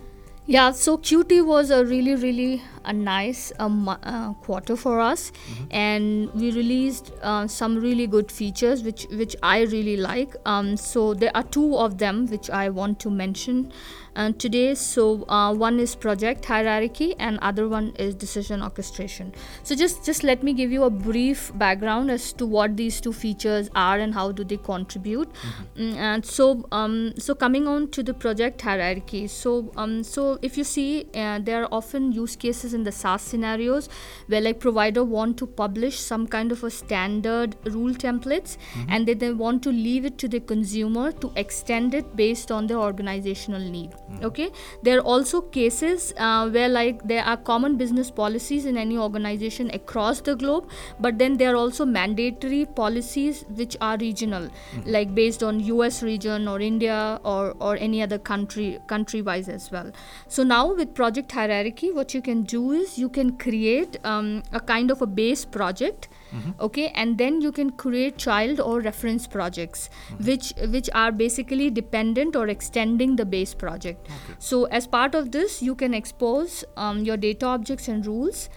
Yeah, 0.51 0.71
so 0.71 0.97
Q2 0.97 1.45
was 1.45 1.69
a 1.71 1.85
really, 1.85 2.13
really 2.13 2.61
a 2.83 2.91
nice 2.91 3.53
um, 3.57 3.87
uh, 3.87 4.33
quarter 4.33 4.75
for 4.75 4.99
us, 4.99 5.31
mm-hmm. 5.31 5.63
and 5.71 6.33
we 6.33 6.51
released 6.51 7.13
uh, 7.21 7.47
some 7.47 7.77
really 7.77 8.05
good 8.05 8.29
features, 8.29 8.83
which 8.83 9.07
which 9.11 9.33
I 9.41 9.61
really 9.61 9.95
like. 9.95 10.35
Um, 10.45 10.75
so 10.75 11.13
there 11.13 11.31
are 11.33 11.43
two 11.43 11.77
of 11.77 11.99
them 11.99 12.27
which 12.27 12.49
I 12.49 12.67
want 12.67 12.99
to 12.99 13.09
mention 13.09 13.71
and 14.15 14.39
today 14.39 14.75
so 14.75 15.25
uh, 15.29 15.53
one 15.53 15.79
is 15.79 15.95
project 15.95 16.45
hierarchy 16.45 17.15
and 17.17 17.39
other 17.39 17.67
one 17.67 17.93
is 17.97 18.13
decision 18.15 18.61
orchestration 18.61 19.33
so 19.63 19.75
just 19.75 20.05
just 20.05 20.23
let 20.23 20.43
me 20.43 20.53
give 20.53 20.71
you 20.71 20.83
a 20.83 20.89
brief 20.89 21.51
background 21.55 22.11
as 22.11 22.33
to 22.33 22.45
what 22.45 22.75
these 22.75 22.99
two 22.99 23.13
features 23.13 23.69
are 23.75 23.99
and 23.99 24.13
how 24.13 24.31
do 24.31 24.43
they 24.43 24.57
contribute 24.57 25.31
mm-hmm. 25.33 25.81
Mm, 25.81 25.95
and 25.95 26.25
so 26.25 26.65
um, 26.71 27.13
so 27.17 27.33
coming 27.33 27.67
on 27.67 27.89
to 27.91 28.03
the 28.03 28.13
project 28.13 28.61
hierarchy 28.61 29.27
so 29.27 29.71
um, 29.77 30.03
so 30.03 30.37
if 30.41 30.57
you 30.57 30.63
see 30.63 31.07
uh, 31.15 31.39
there 31.39 31.63
are 31.63 31.69
often 31.71 32.11
use 32.11 32.35
cases 32.35 32.73
in 32.73 32.83
the 32.83 32.91
SaaS 32.91 33.21
scenarios 33.21 33.87
where 34.27 34.41
like 34.41 34.59
provider 34.59 35.03
want 35.03 35.37
to 35.37 35.47
publish 35.47 35.99
some 35.99 36.27
kind 36.27 36.51
of 36.51 36.63
a 36.63 36.69
standard 36.69 37.55
rule 37.65 37.93
templates 37.93 38.57
mm-hmm. 38.57 38.89
and 38.89 39.07
they 39.07 39.13
then 39.13 39.37
want 39.37 39.63
to 39.63 39.71
leave 39.71 40.05
it 40.05 40.17
to 40.17 40.27
the 40.27 40.39
consumer 40.39 41.11
to 41.11 41.31
extend 41.35 41.93
it 41.93 42.15
based 42.15 42.51
on 42.51 42.67
their 42.67 42.77
organizational 42.77 43.59
need. 43.59 43.91
Okay? 44.23 44.51
There 44.83 44.97
are 44.99 45.01
also 45.01 45.41
cases 45.41 46.13
uh, 46.17 46.49
where 46.49 46.69
like 46.69 47.03
there 47.07 47.23
are 47.23 47.37
common 47.37 47.77
business 47.77 48.11
policies 48.11 48.65
in 48.65 48.77
any 48.77 48.97
organization 48.97 49.71
across 49.71 50.21
the 50.21 50.35
globe 50.35 50.69
but 50.99 51.17
then 51.17 51.37
there 51.37 51.53
are 51.53 51.55
also 51.55 51.85
mandatory 51.85 52.65
policies 52.65 53.45
which 53.55 53.77
are 53.81 53.97
regional 53.97 54.43
mm-hmm. 54.43 54.81
like 54.85 55.13
based 55.15 55.43
on 55.43 55.59
us 55.61 56.01
region 56.03 56.47
or 56.47 56.59
india 56.59 57.19
or 57.23 57.55
or 57.59 57.75
any 57.77 58.01
other 58.01 58.17
country 58.17 58.79
country 58.87 59.21
wise 59.21 59.49
as 59.49 59.71
well. 59.71 59.91
So 60.27 60.43
now 60.43 60.73
with 60.73 60.93
project 60.93 61.31
hierarchy 61.31 61.91
what 61.91 62.13
you 62.13 62.21
can 62.21 62.43
do 62.43 62.71
is 62.71 62.97
you 62.97 63.09
can 63.09 63.37
create 63.37 63.97
um, 64.03 64.43
a 64.51 64.59
kind 64.59 64.91
of 64.91 65.01
a 65.01 65.07
base 65.07 65.45
project 65.45 66.09
mm-hmm. 66.33 66.51
okay 66.59 66.87
and 66.95 67.17
then 67.17 67.41
you 67.41 67.51
can 67.51 67.69
create 67.71 68.17
child 68.17 68.59
or 68.59 68.79
reference 68.79 69.27
projects 69.27 69.89
mm-hmm. 69.89 70.25
which 70.25 70.53
which 70.69 70.89
are 70.93 71.11
basically 71.11 71.69
dependent 71.69 72.35
or 72.35 72.47
extending 72.47 73.15
the 73.15 73.25
base 73.25 73.53
project 73.53 74.07
okay. 74.07 74.35
so 74.39 74.65
as 74.65 74.87
part 74.87 75.15
of 75.15 75.31
this 75.31 75.61
you 75.61 75.75
can 75.75 75.93
expose 75.93 76.63
um, 76.77 77.03
your 77.03 77.17
data 77.17 77.45
objects 77.45 77.87
and 77.87 78.05
rules 78.05 78.49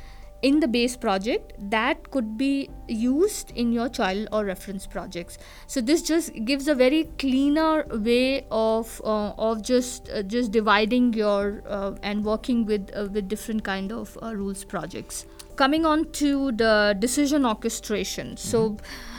in 0.48 0.60
the 0.60 0.68
base 0.68 0.94
project 1.02 1.52
that 1.74 2.10
could 2.10 2.36
be 2.36 2.68
used 2.86 3.50
in 3.62 3.72
your 3.72 3.88
child 3.88 4.28
or 4.30 4.44
reference 4.44 4.86
projects 4.86 5.38
so 5.66 5.80
this 5.80 6.02
just 6.02 6.34
gives 6.44 6.68
a 6.68 6.74
very 6.74 7.04
cleaner 7.18 7.86
way 8.08 8.46
of 8.50 9.00
uh, 9.04 9.30
of 9.50 9.62
just 9.62 10.10
uh, 10.10 10.22
just 10.22 10.52
dividing 10.52 11.12
your 11.14 11.62
uh, 11.66 11.92
and 12.02 12.24
working 12.24 12.66
with 12.66 12.90
uh, 12.94 13.06
with 13.10 13.26
different 13.28 13.64
kind 13.64 13.90
of 14.00 14.18
uh, 14.22 14.34
rules 14.34 14.64
projects 14.64 15.24
coming 15.56 15.84
on 15.84 16.04
to 16.12 16.52
the 16.52 16.96
decision 16.98 17.44
orchestration 17.46 18.36
so 18.36 18.70
mm-hmm 18.70 19.10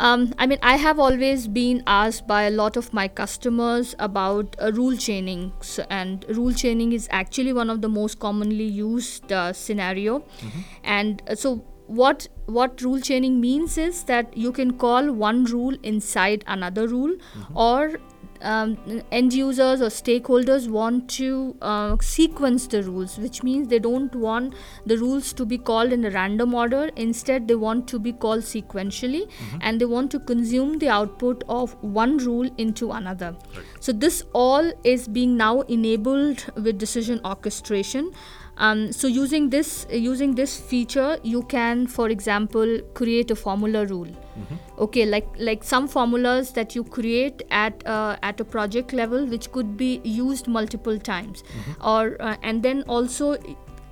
um, 0.00 0.32
I 0.38 0.46
mean, 0.46 0.58
I 0.62 0.76
have 0.76 0.98
always 0.98 1.46
been 1.46 1.82
asked 1.86 2.26
by 2.26 2.44
a 2.44 2.50
lot 2.50 2.78
of 2.78 2.92
my 2.94 3.06
customers 3.06 3.94
about 3.98 4.56
uh, 4.58 4.72
rule 4.72 4.96
chaining, 4.96 5.52
so, 5.60 5.84
and 5.90 6.24
rule 6.30 6.54
chaining 6.54 6.92
is 6.92 7.06
actually 7.10 7.52
one 7.52 7.68
of 7.68 7.82
the 7.82 7.88
most 7.88 8.18
commonly 8.18 8.64
used 8.64 9.30
uh, 9.30 9.52
scenario. 9.52 10.20
Mm-hmm. 10.20 10.60
And 10.84 11.22
uh, 11.28 11.34
so, 11.34 11.56
what 11.86 12.28
what 12.46 12.80
rule 12.80 13.00
chaining 13.00 13.42
means 13.42 13.76
is 13.76 14.04
that 14.04 14.34
you 14.34 14.52
can 14.52 14.72
call 14.78 15.12
one 15.12 15.44
rule 15.44 15.76
inside 15.82 16.44
another 16.46 16.86
rule, 16.88 17.14
mm-hmm. 17.14 17.56
or 17.56 18.00
um, 18.42 19.02
end 19.10 19.32
users 19.32 19.80
or 19.80 19.86
stakeholders 19.86 20.68
want 20.68 21.08
to 21.10 21.56
uh, 21.60 21.96
sequence 22.00 22.66
the 22.66 22.82
rules, 22.82 23.18
which 23.18 23.42
means 23.42 23.68
they 23.68 23.78
don't 23.78 24.14
want 24.14 24.54
the 24.86 24.96
rules 24.96 25.32
to 25.34 25.44
be 25.44 25.58
called 25.58 25.92
in 25.92 26.04
a 26.04 26.10
random 26.10 26.54
order. 26.54 26.90
Instead, 26.96 27.48
they 27.48 27.54
want 27.54 27.86
to 27.88 27.98
be 27.98 28.12
called 28.12 28.42
sequentially 28.42 29.26
mm-hmm. 29.26 29.58
and 29.60 29.80
they 29.80 29.84
want 29.84 30.10
to 30.10 30.20
consume 30.20 30.78
the 30.78 30.88
output 30.88 31.44
of 31.48 31.76
one 31.82 32.16
rule 32.18 32.50
into 32.58 32.92
another. 32.92 33.36
Right. 33.54 33.64
So, 33.80 33.92
this 33.92 34.22
all 34.32 34.72
is 34.84 35.08
being 35.08 35.36
now 35.36 35.60
enabled 35.62 36.44
with 36.54 36.78
decision 36.78 37.20
orchestration. 37.24 38.12
Um, 38.60 38.92
so 38.92 39.08
using 39.08 39.48
this 39.48 39.86
using 39.90 40.34
this 40.34 40.54
feature 40.60 41.18
you 41.22 41.42
can 41.44 41.86
for 41.86 42.10
example 42.10 42.78
create 42.92 43.30
a 43.30 43.36
formula 43.42 43.86
rule 43.86 44.08
mm-hmm. 44.08 44.56
okay 44.86 45.06
like 45.06 45.26
like 45.38 45.64
some 45.64 45.88
formulas 45.88 46.52
that 46.58 46.74
you 46.74 46.84
create 46.84 47.42
at 47.50 47.86
uh, 47.86 48.16
at 48.22 48.38
a 48.38 48.44
project 48.44 48.92
level 48.92 49.24
which 49.24 49.50
could 49.50 49.78
be 49.78 50.02
used 50.04 50.46
multiple 50.46 50.98
times 50.98 51.42
mm-hmm. 51.42 51.88
or 51.92 52.20
uh, 52.20 52.36
and 52.42 52.62
then 52.62 52.82
also 52.82 53.32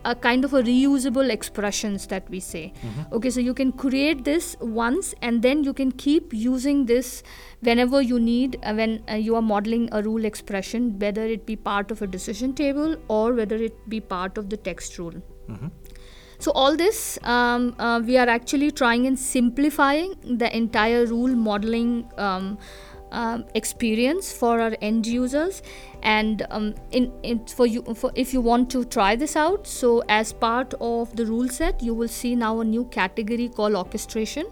a 0.05 0.15
kind 0.15 0.45
of 0.45 0.55
a 0.55 0.63
reusable 0.63 1.31
expressions 1.31 2.07
that 2.07 2.29
we 2.31 2.41
say 2.41 2.73
mm-hmm. 2.83 3.15
okay 3.15 3.31
so 3.31 3.41
you 3.41 3.55
can 3.55 3.73
create 3.73 4.25
this 4.25 4.57
once 4.61 5.15
and 5.23 5.43
then 5.43 5.65
you 5.65 5.73
can 5.73 5.91
keep 5.91 6.33
using 6.33 6.87
this 6.87 7.23
whenever 7.61 8.01
you 8.01 8.21
need 8.21 8.59
uh, 8.63 8.73
when 8.75 9.03
uh, 9.11 9.15
you 9.15 9.35
are 9.35 9.43
modeling 9.43 9.89
a 9.93 10.03
rule 10.03 10.25
expression 10.25 10.99
whether 10.99 11.27
it 11.27 11.45
be 11.47 11.57
part 11.57 11.91
of 11.91 12.03
a 12.03 12.07
decision 12.07 12.55
table 12.55 12.97
or 13.09 13.33
whether 13.33 13.57
it 13.57 13.89
be 13.89 14.01
part 14.01 14.39
of 14.39 14.49
the 14.51 14.57
text 14.57 14.99
rule 14.99 15.15
mm-hmm. 15.49 15.69
so 16.39 16.53
all 16.53 16.77
this 16.77 17.19
um, 17.25 17.75
uh, 17.79 18.01
we 18.05 18.17
are 18.17 18.29
actually 18.29 18.71
trying 18.71 19.07
and 19.07 19.19
simplifying 19.19 20.15
the 20.23 20.57
entire 20.57 21.07
rule 21.07 21.35
modeling 21.35 22.09
um, 22.19 22.57
um, 23.13 23.45
experience 23.55 24.33
for 24.33 24.61
our 24.61 24.77
end 24.81 25.07
users. 25.07 25.63
And 26.01 26.47
um, 26.51 26.75
in, 26.93 27.13
in 27.25 27.45
for 27.47 27.67
you 27.67 27.83
for 27.83 28.13
if 28.15 28.33
you 28.33 28.41
want 28.41 28.71
to 28.71 28.85
try 28.85 29.17
this 29.17 29.35
out 29.35 29.67
so 29.67 30.05
as 30.09 30.33
part 30.33 30.73
of 30.81 31.17
the 31.17 31.27
rule 31.27 31.49
set 31.49 31.83
you 31.83 31.93
will 31.93 32.07
see 32.07 32.37
now 32.37 32.61
a 32.61 32.65
new 32.65 32.85
category 32.85 33.49
called 33.49 33.75
orchestration. 33.75 34.47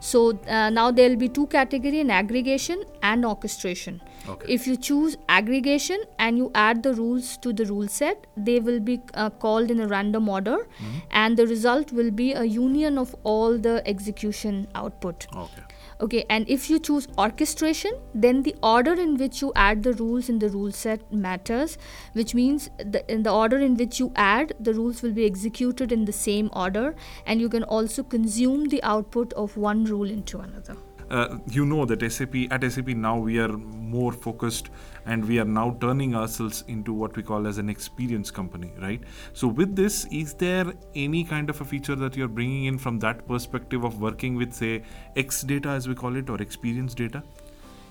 So 0.00 0.38
uh, 0.46 0.68
now 0.68 0.90
there 0.90 1.08
will 1.08 1.16
be 1.16 1.30
two 1.30 1.46
category 1.46 2.00
in 2.00 2.10
aggregation 2.10 2.84
and 3.02 3.24
orchestration. 3.24 4.02
Okay. 4.28 4.54
if 4.54 4.68
you 4.68 4.76
choose 4.76 5.16
aggregation 5.28 6.04
and 6.16 6.38
you 6.38 6.48
add 6.54 6.84
the 6.84 6.94
rules 6.94 7.36
to 7.38 7.52
the 7.52 7.64
rule 7.66 7.88
set 7.88 8.28
they 8.36 8.60
will 8.60 8.78
be 8.78 9.00
uh, 9.14 9.30
called 9.30 9.68
in 9.68 9.80
a 9.80 9.86
random 9.88 10.28
order. 10.28 10.66
And 11.10 11.36
the 11.36 11.46
result 11.46 11.92
will 11.92 12.10
be 12.10 12.32
a 12.32 12.44
union 12.44 12.98
of 12.98 13.14
all 13.22 13.58
the 13.58 13.82
execution 13.86 14.68
output. 14.74 15.26
Okay. 15.34 15.61
Okay 16.02 16.24
and 16.28 16.48
if 16.48 16.68
you 16.68 16.78
choose 16.78 17.06
orchestration 17.24 17.98
then 18.14 18.42
the 18.42 18.54
order 18.62 18.92
in 18.92 19.16
which 19.16 19.40
you 19.40 19.52
add 19.54 19.82
the 19.82 19.92
rules 19.94 20.28
in 20.28 20.38
the 20.40 20.48
rule 20.50 20.72
set 20.72 21.12
matters 21.12 21.78
which 22.12 22.34
means 22.34 22.68
the, 22.78 23.02
in 23.12 23.22
the 23.22 23.30
order 23.30 23.58
in 23.58 23.76
which 23.76 24.00
you 24.00 24.12
add 24.16 24.52
the 24.58 24.74
rules 24.74 25.02
will 25.02 25.12
be 25.12 25.24
executed 25.24 25.92
in 25.92 26.04
the 26.04 26.12
same 26.12 26.50
order 26.52 26.94
and 27.26 27.40
you 27.40 27.48
can 27.48 27.62
also 27.64 28.02
consume 28.02 28.68
the 28.68 28.82
output 28.82 29.32
of 29.34 29.56
one 29.56 29.84
rule 29.84 30.10
into 30.10 30.40
another 30.40 30.76
uh, 31.10 31.38
you 31.50 31.64
know 31.66 31.84
that 31.84 32.10
SAP 32.10 32.34
at 32.50 32.70
SAP 32.70 32.88
now 32.88 33.18
we 33.18 33.38
are 33.38 33.52
more 33.52 34.12
focused 34.12 34.70
and 35.06 35.24
we 35.26 35.38
are 35.38 35.44
now 35.44 35.76
turning 35.80 36.14
ourselves 36.14 36.64
into 36.68 36.92
what 36.92 37.16
we 37.16 37.22
call 37.22 37.46
as 37.46 37.58
an 37.58 37.68
experience 37.68 38.30
company, 38.30 38.72
right? 38.80 39.00
So 39.32 39.48
with 39.48 39.74
this, 39.76 40.06
is 40.06 40.34
there 40.34 40.72
any 40.94 41.24
kind 41.24 41.50
of 41.50 41.60
a 41.60 41.64
feature 41.64 41.96
that 41.96 42.16
you're 42.16 42.28
bringing 42.28 42.64
in 42.64 42.78
from 42.78 42.98
that 43.00 43.26
perspective 43.26 43.84
of 43.84 44.00
working 44.00 44.36
with 44.36 44.52
say 44.52 44.82
X 45.16 45.42
data 45.42 45.68
as 45.68 45.88
we 45.88 45.94
call 45.94 46.16
it 46.16 46.30
or 46.30 46.40
experience 46.40 46.94
data? 46.94 47.22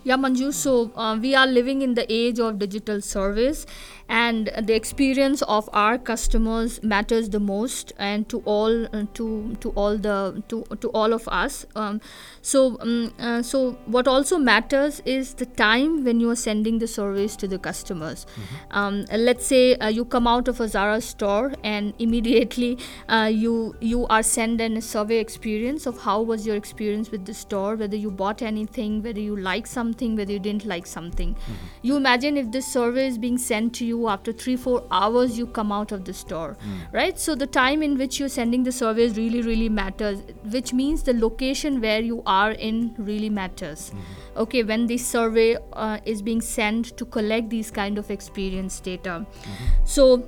Yeah, 0.04 0.18
Manju. 0.18 0.52
So 0.52 0.92
uh, 0.96 1.16
we 1.22 1.36
are 1.36 1.46
living 1.46 1.84
in 1.84 1.94
the 1.94 2.12
age 2.12 2.40
of 2.40 2.58
digital 2.58 3.02
service, 3.02 3.68
and 4.12 4.52
the 4.62 4.76
experience 4.76 5.42
of 5.44 5.70
our 5.72 5.98
customers 5.98 6.84
matters 6.84 7.30
the 7.30 7.40
most, 7.40 7.94
and 7.98 8.28
to 8.28 8.40
all 8.46 8.86
uh, 8.86 9.06
to 9.14 9.56
to 9.62 9.70
all 9.70 9.98
the 9.98 10.44
to 10.50 10.64
to 10.82 10.90
all 10.90 11.14
of 11.14 11.28
us. 11.30 11.66
Um, 11.76 12.02
so 12.42 12.78
um, 12.82 13.14
uh, 13.20 13.42
so 13.42 13.72
what 13.86 14.10
also 14.10 14.38
matters 14.38 15.02
is 15.06 15.34
the 15.36 15.46
time 15.46 16.04
when 16.04 16.20
you 16.20 16.30
are 16.30 16.36
sending 16.36 16.80
the 16.80 16.88
service 16.88 17.38
to 17.38 17.48
the 17.48 17.58
customers. 17.58 18.26
Um, 18.72 19.06
let's 19.14 19.46
say 19.46 19.76
uh, 19.76 19.88
you 19.88 20.04
come 20.04 20.28
out 20.28 20.50
of 20.50 20.60
a 20.60 20.68
Zara 20.68 21.00
store 21.00 21.54
and 21.64 21.94
immediately 22.00 22.78
uh, 23.08 23.30
you 23.32 23.76
you 23.80 24.06
are 24.08 24.24
sent 24.24 24.60
a 24.60 24.82
survey 24.82 25.20
experience 25.20 25.86
of 25.86 26.02
how 26.02 26.22
was 26.22 26.46
your 26.46 26.58
experience 26.58 27.12
with 27.12 27.26
the 27.26 27.34
store, 27.34 27.76
whether 27.76 27.96
you 27.96 28.12
bought 28.12 28.42
anything, 28.42 29.02
whether 29.02 29.22
you 29.22 29.38
like 29.38 29.66
something, 29.66 30.18
whether 30.18 30.34
you 30.34 30.40
didn't 30.40 30.66
like 30.66 30.86
something. 30.86 31.36
You 31.82 31.96
imagine 31.96 32.36
if 32.36 32.52
this 32.52 32.68
survey 32.68 33.08
is 33.08 33.18
being 33.18 33.38
sent 33.38 33.74
to 33.76 33.86
you 33.86 34.01
after 34.10 34.32
three 34.32 34.56
four 34.56 34.84
hours 34.92 35.38
you 35.38 35.48
come 35.48 35.72
out 35.72 35.92
of 35.92 36.06
the 36.06 36.14
store, 36.14 36.58
hmm. 36.62 36.80
right? 36.92 37.20
So 37.20 37.36
the 37.36 37.48
time 37.48 37.84
in 37.84 37.98
which 37.98 38.20
you're 38.20 38.30
sending 38.30 38.64
the 38.64 38.72
surveys 38.72 39.18
really 39.18 39.42
really 39.42 39.70
matters, 39.70 40.20
which 40.50 40.74
means 40.74 41.04
the 41.04 41.14
location 41.14 41.82
where 41.82 42.02
you 42.02 42.22
are 42.26 42.52
in 42.52 42.94
really 42.98 43.30
matters. 43.30 43.90
Hmm. 43.90 44.00
Okay, 44.38 44.64
when 44.64 44.88
the 44.88 44.98
survey 44.98 45.58
uh, 45.74 46.00
is 46.06 46.22
being 46.22 46.42
sent 46.42 46.96
to 46.98 47.06
collect 47.06 47.50
these 47.50 47.72
kind 47.72 47.98
of 47.98 48.12
experience 48.12 48.80
data, 48.80 49.26
hmm. 49.44 49.66
so 49.84 50.28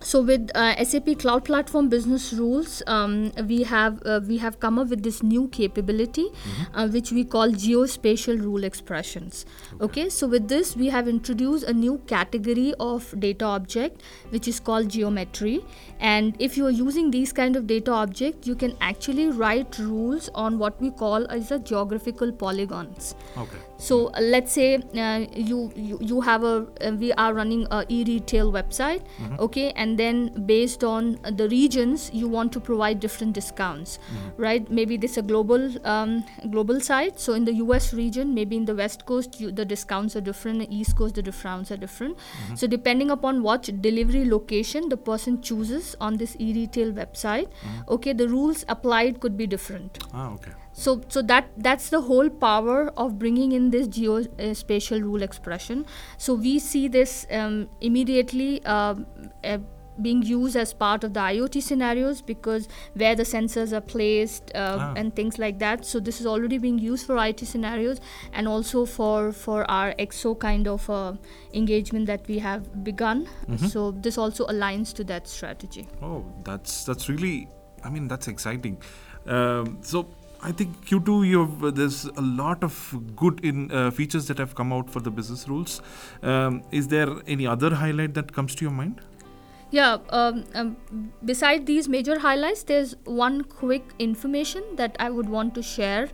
so 0.00 0.22
with 0.22 0.50
uh, 0.54 0.82
SAP 0.84 1.18
Cloud 1.18 1.44
Platform 1.44 1.88
Business 1.88 2.32
Rules, 2.32 2.82
um, 2.86 3.32
we 3.46 3.62
have 3.64 4.00
uh, 4.04 4.20
we 4.26 4.38
have 4.38 4.60
come 4.60 4.78
up 4.78 4.88
with 4.88 5.02
this 5.02 5.22
new 5.22 5.48
capability, 5.48 6.26
uh, 6.74 6.88
which 6.88 7.10
we 7.12 7.24
call 7.24 7.48
geospatial 7.48 8.40
rule 8.42 8.64
expressions. 8.64 9.44
Okay. 9.80 10.08
so 10.08 10.26
with 10.26 10.48
this 10.48 10.76
we 10.76 10.88
have 10.88 11.08
introduced 11.08 11.64
a 11.64 11.72
new 11.72 11.98
category 12.06 12.74
of 12.80 13.12
data 13.18 13.44
object, 13.44 14.02
which 14.30 14.48
is 14.48 14.60
called 14.60 14.88
geometry. 14.88 15.64
And 16.00 16.36
if 16.38 16.56
you 16.56 16.66
are 16.66 16.70
using 16.70 17.10
these 17.10 17.32
kind 17.32 17.56
of 17.56 17.66
data 17.66 17.90
object, 17.90 18.46
you 18.46 18.54
can 18.54 18.76
actually 18.80 19.28
write 19.28 19.78
rules 19.78 20.28
on 20.34 20.58
what 20.58 20.80
we 20.80 20.90
call 20.90 21.26
as 21.30 21.50
a 21.50 21.58
geographical 21.58 22.30
polygons 22.32 23.14
Okay. 23.36 23.58
so 23.78 24.06
uh, 24.08 24.20
let's 24.20 24.52
say 24.52 24.76
uh, 24.76 25.26
you, 25.34 25.72
you 25.74 25.98
you 26.00 26.20
have 26.20 26.44
a 26.44 26.66
uh, 26.86 26.92
we 26.92 27.12
are 27.14 27.32
running 27.34 27.66
a 27.70 27.84
e-retail 27.88 28.52
website 28.52 29.02
okay 29.38 29.70
and 29.72 29.87
then 29.96 30.44
based 30.46 30.82
on 30.82 31.18
uh, 31.24 31.30
the 31.30 31.48
regions 31.48 32.10
you 32.12 32.28
want 32.28 32.52
to 32.52 32.60
provide 32.60 32.98
different 33.00 33.32
discounts 33.32 33.98
right? 34.36 34.70
Maybe 34.70 34.96
this 34.96 35.12
is 35.12 35.18
a 35.18 35.22
global 35.22 35.86
um, 35.86 36.24
global 36.50 36.80
site 36.80 37.20
so 37.20 37.34
in 37.34 37.44
the 37.44 37.52
us 37.52 37.92
region 37.94 38.34
maybe 38.34 38.56
in 38.56 38.64
the 38.64 38.74
west 38.74 39.06
coast 39.06 39.40
you, 39.40 39.50
the 39.52 39.64
discounts 39.64 40.16
are 40.16 40.20
different. 40.20 40.62
In 40.62 40.72
east 40.72 40.96
coast 40.96 41.14
the 41.14 41.22
discounts 41.22 41.70
are 41.70 41.76
different. 41.76 42.18
So 42.56 42.66
depending 42.66 43.10
upon 43.10 43.42
what 43.42 43.70
delivery 43.80 44.24
location 44.24 44.88
the 44.88 44.96
person 44.96 45.40
chooses 45.40 45.94
on 46.00 46.16
this 46.16 46.36
e-retail 46.38 46.92
website 46.92 47.48
okay 47.88 48.12
the 48.12 48.28
rules 48.28 48.64
applied 48.68 49.20
could 49.20 49.36
be 49.36 49.46
different. 49.46 49.98
Ah, 50.12 50.32
okay. 50.32 50.52
so 50.72 51.00
so 51.08 51.22
that 51.22 51.48
that's 51.56 51.88
the 51.90 52.00
whole 52.00 52.28
power 52.30 52.92
of 52.96 53.18
bringing 53.18 53.52
in 53.52 53.70
this 53.70 53.88
geospatial 53.88 55.02
rule 55.02 55.22
expression. 55.22 55.84
So 56.18 56.34
we 56.34 56.58
see 56.58 56.88
this 56.88 57.26
um, 57.30 57.68
immediately 57.80 58.64
um, 58.64 59.06
uh, 59.44 59.58
being 60.00 60.22
used 60.22 60.56
as 60.56 60.72
part 60.72 61.04
of 61.04 61.12
the 61.14 61.20
IoT 61.20 61.62
scenarios 61.62 62.20
because 62.22 62.68
where 62.94 63.14
the 63.14 63.22
sensors 63.24 63.72
are 63.72 63.80
placed 63.80 64.52
uh, 64.54 64.76
Ah. 64.80 64.92
and 64.96 65.14
things 65.14 65.38
like 65.38 65.58
that. 65.58 65.84
So 65.84 66.00
this 66.00 66.20
is 66.20 66.26
already 66.26 66.58
being 66.58 66.78
used 66.78 67.06
for 67.06 67.16
IT 67.24 67.44
scenarios 67.46 68.00
and 68.32 68.46
also 68.48 68.84
for 68.86 69.32
for 69.32 69.58
our 69.70 69.94
EXO 69.98 70.34
kind 70.38 70.68
of 70.68 70.88
uh, 70.90 71.12
engagement 71.54 72.06
that 72.06 72.26
we 72.28 72.38
have 72.38 72.84
begun. 72.84 73.26
So 73.68 73.90
this 73.90 74.18
also 74.18 74.46
aligns 74.46 74.94
to 74.94 75.04
that 75.04 75.26
strategy. 75.28 75.86
Oh, 76.02 76.24
that's 76.44 76.84
that's 76.84 77.08
really. 77.08 77.48
I 77.84 77.90
mean, 77.90 78.08
that's 78.08 78.28
exciting. 78.28 78.78
Um, 79.26 79.78
so 79.82 80.06
I 80.42 80.52
think 80.52 80.74
Q2, 80.88 81.26
you've 81.28 81.74
there's 81.76 82.04
a 82.04 82.20
lot 82.20 82.62
of 82.62 82.74
good 83.16 83.40
in 83.44 83.70
uh, 83.72 83.90
features 83.90 84.26
that 84.28 84.38
have 84.38 84.54
come 84.54 84.72
out 84.72 84.90
for 84.90 85.00
the 85.00 85.10
business 85.10 85.48
rules. 85.48 85.80
Um, 86.22 86.62
is 86.70 86.88
there 86.88 87.08
any 87.26 87.46
other 87.46 87.74
highlight 87.74 88.14
that 88.14 88.32
comes 88.32 88.54
to 88.56 88.64
your 88.64 88.72
mind? 88.72 89.00
Yeah, 89.70 89.98
um, 90.08 90.44
um, 90.54 90.76
beside 91.24 91.66
these 91.66 91.88
major 91.88 92.18
highlights, 92.18 92.62
there's 92.62 92.96
one 93.04 93.42
quick 93.44 93.82
information 93.98 94.62
that 94.76 94.96
I 94.98 95.10
would 95.10 95.28
want 95.28 95.54
to 95.56 95.62
share. 95.62 96.08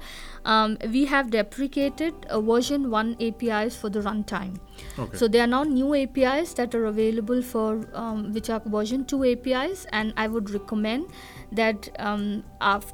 Um, 0.45 0.77
we 0.91 1.05
have 1.07 1.31
deprecated 1.31 2.15
uh, 2.29 2.41
version 2.41 2.91
1 2.91 3.17
APIs 3.21 3.77
for 3.77 3.89
the 3.89 4.01
runtime. 4.01 4.57
Okay. 4.99 5.17
So 5.17 5.29
there 5.29 5.45
are 5.45 5.47
now 5.47 5.63
new 5.63 5.95
APIs 5.95 6.53
that 6.55 6.75
are 6.75 6.87
available 6.87 7.43
for 7.43 7.89
um, 7.95 8.33
which 8.33 8.51
are 8.51 8.61
version 8.67 9.05
2 9.05 9.25
APIs, 9.25 9.87
and 9.93 10.13
I 10.17 10.27
would 10.27 10.51
recommend 10.51 11.07
that 11.53 11.89
um, 12.01 12.43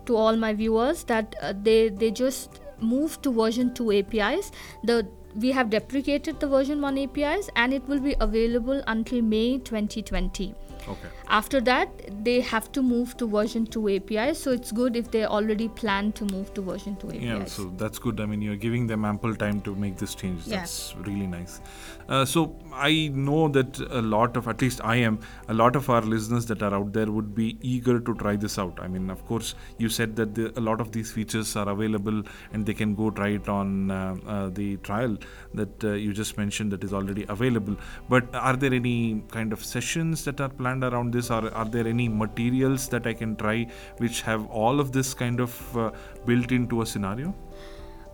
to 0.05 0.17
all 0.17 0.37
my 0.37 0.53
viewers 0.53 1.05
that 1.05 1.35
uh, 1.41 1.55
they 1.61 1.89
they 1.89 2.11
just 2.11 2.61
move 2.81 3.21
to 3.23 3.33
version 3.33 3.75
2 3.75 3.93
APIs. 3.93 4.53
The 4.85 5.09
we 5.35 5.53
have 5.53 5.71
deprecated 5.71 6.41
the 6.41 6.49
version 6.49 6.81
1 6.81 6.99
APIs 6.99 7.51
and 7.57 7.73
it 7.73 7.87
will 7.89 8.01
be 8.01 8.17
available 8.21 8.83
until 8.87 9.23
May 9.23 9.59
2020. 9.59 10.55
Okay. 10.89 11.09
After 11.29 11.61
that, 11.63 11.89
they 12.25 12.41
have 12.41 12.71
to 12.73 12.83
move 12.83 13.17
to 13.19 13.27
version 13.27 13.67
2 13.67 13.97
API. 13.97 14.35
So 14.35 14.51
it's 14.51 14.73
good 14.73 14.97
if 14.97 15.11
they 15.11 15.25
already 15.25 15.69
plan 15.69 16.13
to 16.13 16.25
move 16.25 16.53
to 16.55 16.63
version 16.63 16.97
2 16.97 17.09
APIs. 17.09 17.23
Yeah, 17.23 17.45
so 17.45 17.73
that's 17.77 17.99
good. 17.99 18.21
I 18.21 18.27
mean, 18.27 18.43
you're 18.43 18.57
giving 18.57 18.87
them 18.87 19.05
ample 19.05 19.35
time 19.35 19.61
to 19.63 19.75
make 19.75 19.97
this 19.97 20.15
change. 20.15 20.47
Yeah. 20.47 20.59
That's 20.59 20.95
really 20.99 21.27
nice. 21.27 21.61
Uh, 22.09 22.25
so 22.25 22.57
I 22.73 23.11
know 23.15 23.49
that 23.49 23.79
a 23.79 24.03
lot 24.03 24.37
of, 24.37 24.49
at 24.49 24.61
least 24.61 24.81
I 24.83 24.97
am, 24.97 25.21
a 25.49 25.55
lot 25.55 25.77
of 25.77 25.89
our 25.91 26.03
listeners 26.03 26.47
that 26.47 26.63
are 26.63 26.75
out 26.75 26.93
there 26.93 27.11
would 27.11 27.35
be 27.35 27.59
eager 27.61 28.01
to 28.01 28.15
try 28.15 28.37
this 28.37 28.59
out. 28.59 28.79
I 28.81 28.89
mean, 28.89 29.11
of 29.11 29.25
course, 29.27 29.55
you 29.79 29.89
said 29.89 30.17
that 30.17 30.35
the, 30.35 30.53
a 30.59 30.61
lot 30.61 30.81
of 30.81 30.93
these 30.93 31.13
features 31.13 31.55
are 31.57 31.69
available 31.69 32.23
and 32.53 32.67
they 32.67 32.75
can 32.75 32.95
go 32.95 33.11
try 33.11 33.29
it 33.29 33.49
on 33.49 33.91
uh, 33.91 34.17
uh, 34.27 34.49
the 34.51 34.77
trial 34.79 35.17
that 35.55 35.85
uh, 35.85 35.93
you 35.93 36.13
just 36.13 36.37
mentioned 36.37 36.73
that 36.73 36.83
is 36.83 36.93
already 36.93 37.25
available. 37.29 37.77
But 38.09 38.35
are 38.35 38.57
there 38.57 38.73
any 38.75 39.23
kind 39.31 39.53
of 39.53 39.65
sessions 39.65 40.25
that 40.25 40.41
are 40.41 40.49
planned 40.49 40.70
around 40.79 41.13
this, 41.13 41.31
or 41.31 41.53
are 41.55 41.65
there 41.65 41.87
any 41.87 42.09
materials 42.09 42.89
that 42.89 43.07
I 43.07 43.15
can 43.15 43.37
try 43.37 43.67
which 43.99 44.23
have 44.23 44.47
all 44.51 44.81
of 44.81 44.93
this 44.93 45.15
kind 45.15 45.41
of 45.41 45.77
uh, 45.77 45.91
built 46.27 46.53
into 46.53 46.83
a 46.83 46.87
scenario? 46.87 47.35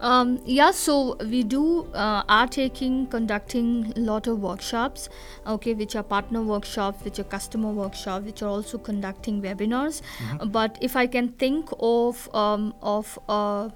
Um, 0.01 0.43
yeah, 0.45 0.73
so 0.73 1.17
we 1.21 1.43
do 1.43 1.87
uh, 1.95 2.23
are 2.29 2.47
taking 2.47 3.07
conducting 3.07 3.93
a 3.97 4.01
lot 4.01 4.27
of 4.27 4.41
workshops, 4.41 5.09
okay, 5.47 5.73
which 5.73 5.97
are 5.97 6.03
partner 6.03 6.43
workshops, 6.43 7.03
which 7.03 7.19
are 7.19 7.25
customer 7.25 7.71
workshops, 7.71 8.27
which 8.27 8.43
are 8.43 8.49
also 8.49 8.77
conducting 8.77 9.41
webinars. 9.41 10.03
But 10.45 10.77
if 10.83 10.97
I 10.97 11.07
can 11.07 11.29
think 11.29 11.71
of 11.81 12.29
um, 12.35 12.75
of 12.83 13.19
uh, 13.29 13.71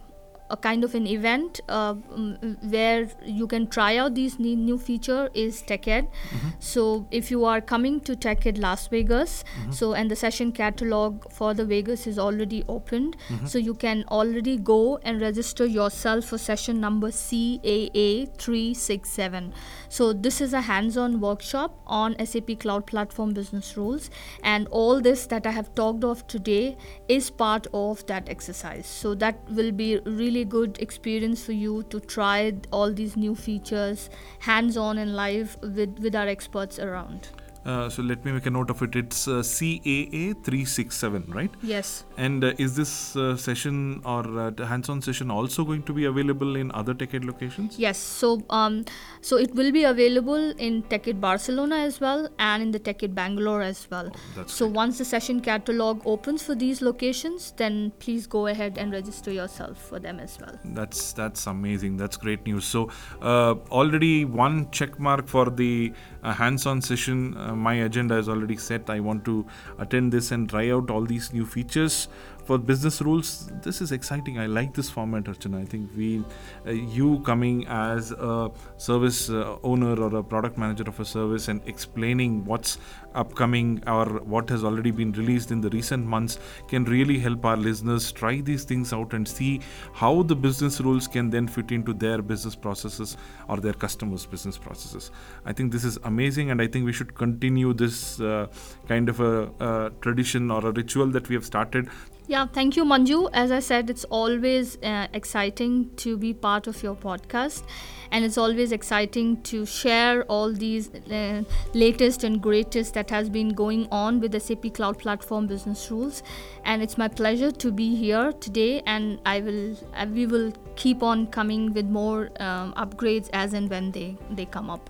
a 0.50 0.56
kind 0.56 0.84
of 0.84 0.94
an 0.94 1.06
event 1.06 1.60
uh, 1.68 1.94
where 1.94 3.08
you 3.24 3.46
can 3.46 3.66
try 3.66 3.96
out 3.96 4.14
these 4.14 4.38
ne- 4.38 4.56
new 4.56 4.76
feature 4.78 5.30
is 5.32 5.62
TechEd. 5.62 6.08
Mm-hmm. 6.08 6.48
So 6.58 7.06
if 7.10 7.30
you 7.30 7.44
are 7.44 7.60
coming 7.60 8.00
to 8.00 8.16
TechEd 8.16 8.58
Las 8.58 8.88
Vegas, 8.88 9.44
mm-hmm. 9.44 9.72
so 9.72 9.94
and 9.94 10.10
the 10.10 10.16
session 10.16 10.52
catalog 10.52 11.30
for 11.32 11.54
the 11.54 11.64
Vegas 11.64 12.06
is 12.06 12.18
already 12.18 12.64
opened, 12.68 13.16
mm-hmm. 13.28 13.46
so 13.46 13.58
you 13.58 13.74
can 13.74 14.04
already 14.08 14.56
go 14.56 14.98
and 15.04 15.20
register 15.20 15.66
yourself 15.66 16.26
for 16.26 16.38
session 16.38 16.80
number 16.80 17.08
CAA 17.08 18.36
367. 18.36 19.52
So 19.88 20.12
this 20.12 20.40
is 20.40 20.52
a 20.52 20.60
hands-on 20.62 21.20
workshop 21.20 21.80
on 21.86 22.16
SAP 22.24 22.60
Cloud 22.60 22.86
Platform 22.86 23.32
Business 23.32 23.76
Rules, 23.76 24.10
and 24.42 24.68
all 24.70 25.00
this 25.00 25.26
that 25.26 25.46
I 25.46 25.50
have 25.50 25.74
talked 25.74 26.04
of 26.04 26.26
today 26.26 26.76
is 27.08 27.30
part 27.30 27.66
of 27.72 28.04
that 28.06 28.28
exercise. 28.28 28.86
So 28.86 29.14
that 29.16 29.38
will 29.50 29.72
be 29.72 29.98
really 30.04 30.39
good 30.44 30.78
experience 30.80 31.44
for 31.44 31.52
you 31.52 31.82
to 31.84 32.00
try 32.00 32.52
all 32.72 32.92
these 32.92 33.16
new 33.16 33.34
features 33.34 34.10
hands-on 34.40 34.98
and 34.98 35.14
live 35.14 35.56
with 35.62 35.98
with 35.98 36.14
our 36.14 36.28
experts 36.28 36.78
around. 36.78 37.28
Uh, 37.64 37.88
so 37.88 38.02
let 38.02 38.24
me 38.24 38.32
make 38.32 38.46
a 38.46 38.50
note 38.50 38.70
of 38.70 38.82
it. 38.82 38.96
It's 38.96 39.28
uh, 39.28 39.42
CAA 39.42 40.32
367, 40.44 41.24
right? 41.28 41.50
Yes. 41.62 42.04
And 42.16 42.42
uh, 42.42 42.52
is 42.58 42.74
this 42.76 43.16
uh, 43.16 43.36
session 43.36 44.00
or 44.04 44.22
uh, 44.38 44.50
the 44.50 44.66
hands-on 44.66 45.02
session 45.02 45.30
also 45.30 45.64
going 45.64 45.82
to 45.84 45.92
be 45.92 46.06
available 46.06 46.56
in 46.56 46.70
other 46.72 46.94
TechEd 46.94 47.24
locations? 47.24 47.78
Yes, 47.78 47.98
so 47.98 48.42
um, 48.50 48.84
so 49.20 49.36
it 49.36 49.54
will 49.54 49.72
be 49.72 49.84
available 49.84 50.50
in 50.52 50.82
TechEd 50.84 51.20
Barcelona 51.20 51.76
as 51.76 52.00
well 52.00 52.28
and 52.38 52.62
in 52.62 52.70
the 52.70 52.80
TechEd 52.80 53.14
Bangalore 53.14 53.62
as 53.62 53.86
well. 53.90 54.10
that's 54.34 54.54
so 54.54 54.66
great. 54.66 54.76
once 54.76 54.98
the 54.98 55.04
session 55.04 55.40
catalog 55.40 56.00
opens 56.06 56.42
for 56.42 56.54
these 56.54 56.80
locations, 56.80 57.52
then 57.52 57.92
please 57.98 58.26
go 58.26 58.46
ahead 58.46 58.78
and 58.78 58.92
register 58.92 59.30
yourself 59.30 59.76
for 59.76 59.98
them 59.98 60.18
as 60.18 60.38
well. 60.40 60.58
That's 60.64 61.12
that's 61.12 61.46
amazing. 61.46 61.96
That's 61.98 62.16
great 62.16 62.44
news. 62.46 62.64
So 62.64 62.90
uh, 63.20 63.54
already 63.70 64.24
one 64.24 64.70
check 64.70 64.98
mark 64.98 65.28
for 65.28 65.50
the 65.50 65.92
uh, 66.22 66.32
hands-on 66.32 66.80
session. 66.80 67.36
My 67.54 67.74
agenda 67.74 68.16
is 68.16 68.28
already 68.28 68.56
set. 68.56 68.90
I 68.90 69.00
want 69.00 69.24
to 69.24 69.46
attend 69.78 70.12
this 70.12 70.30
and 70.30 70.48
try 70.48 70.70
out 70.70 70.90
all 70.90 71.04
these 71.04 71.32
new 71.32 71.46
features 71.46 72.08
for 72.44 72.58
business 72.58 73.00
rules. 73.02 73.50
This 73.62 73.80
is 73.80 73.92
exciting. 73.92 74.38
I 74.38 74.46
like 74.46 74.74
this 74.74 74.90
format, 74.90 75.24
Archana. 75.24 75.60
I 75.60 75.64
think 75.64 75.90
we, 75.96 76.24
uh, 76.66 76.70
you 76.70 77.20
coming 77.20 77.66
as 77.66 78.12
a 78.12 78.50
service 78.76 79.30
uh, 79.30 79.56
owner 79.62 79.94
or 80.00 80.16
a 80.16 80.22
product 80.22 80.58
manager 80.58 80.84
of 80.86 80.98
a 81.00 81.04
service 81.04 81.48
and 81.48 81.60
explaining 81.66 82.44
what's 82.44 82.78
upcoming 83.14 83.82
or 83.86 84.04
what 84.20 84.48
has 84.48 84.64
already 84.64 84.90
been 84.90 85.12
released 85.12 85.50
in 85.50 85.60
the 85.60 85.68
recent 85.70 86.06
months 86.06 86.38
can 86.68 86.84
really 86.84 87.18
help 87.18 87.44
our 87.44 87.56
listeners 87.56 88.12
try 88.12 88.40
these 88.40 88.64
things 88.64 88.92
out 88.92 89.12
and 89.14 89.26
see 89.26 89.60
how 89.92 90.22
the 90.22 90.36
business 90.36 90.80
rules 90.80 91.08
can 91.08 91.30
then 91.30 91.48
fit 91.48 91.72
into 91.72 91.92
their 91.92 92.22
business 92.22 92.54
processes 92.54 93.16
or 93.48 93.56
their 93.56 93.72
customers' 93.72 94.26
business 94.26 94.56
processes. 94.56 95.10
I 95.44 95.52
think 95.52 95.72
this 95.72 95.84
is 95.84 95.98
amazing, 96.04 96.50
and 96.50 96.62
I 96.62 96.66
think 96.66 96.84
we 96.84 96.92
should 96.92 97.14
continue 97.14 97.72
this 97.74 98.20
uh, 98.20 98.46
kind 98.86 99.08
of 99.08 99.20
a, 99.20 99.50
a 99.60 99.90
tradition 100.00 100.50
or 100.50 100.66
a 100.66 100.72
ritual 100.72 101.06
that 101.08 101.28
we 101.28 101.34
have 101.34 101.44
started. 101.44 101.88
Yeah, 102.30 102.46
thank 102.46 102.76
you, 102.76 102.84
Manju. 102.84 103.28
As 103.32 103.50
I 103.50 103.58
said, 103.58 103.90
it's 103.90 104.04
always 104.04 104.78
uh, 104.84 105.08
exciting 105.12 105.90
to 105.96 106.16
be 106.16 106.32
part 106.32 106.68
of 106.68 106.80
your 106.80 106.94
podcast, 106.94 107.64
and 108.12 108.24
it's 108.24 108.38
always 108.38 108.70
exciting 108.70 109.42
to 109.48 109.66
share 109.66 110.22
all 110.26 110.52
these 110.52 110.90
uh, 110.94 111.42
latest 111.74 112.22
and 112.22 112.40
greatest 112.40 112.94
that 112.94 113.10
has 113.10 113.28
been 113.28 113.48
going 113.48 113.88
on 113.90 114.20
with 114.20 114.30
the 114.30 114.38
SAP 114.38 114.74
Cloud 114.74 115.00
Platform 115.00 115.48
Business 115.48 115.90
Rules. 115.90 116.22
And 116.64 116.84
it's 116.84 116.96
my 116.96 117.08
pleasure 117.08 117.50
to 117.50 117.72
be 117.72 117.96
here 117.96 118.30
today, 118.30 118.80
and 118.86 119.18
I 119.26 119.40
will 119.40 119.76
uh, 119.96 120.06
we 120.14 120.26
will 120.26 120.52
keep 120.76 121.02
on 121.02 121.26
coming 121.26 121.74
with 121.74 121.86
more 121.86 122.30
um, 122.38 122.72
upgrades 122.74 123.28
as 123.32 123.54
and 123.54 123.68
when 123.68 123.90
they 123.90 124.16
they 124.30 124.46
come 124.46 124.70
up. 124.70 124.88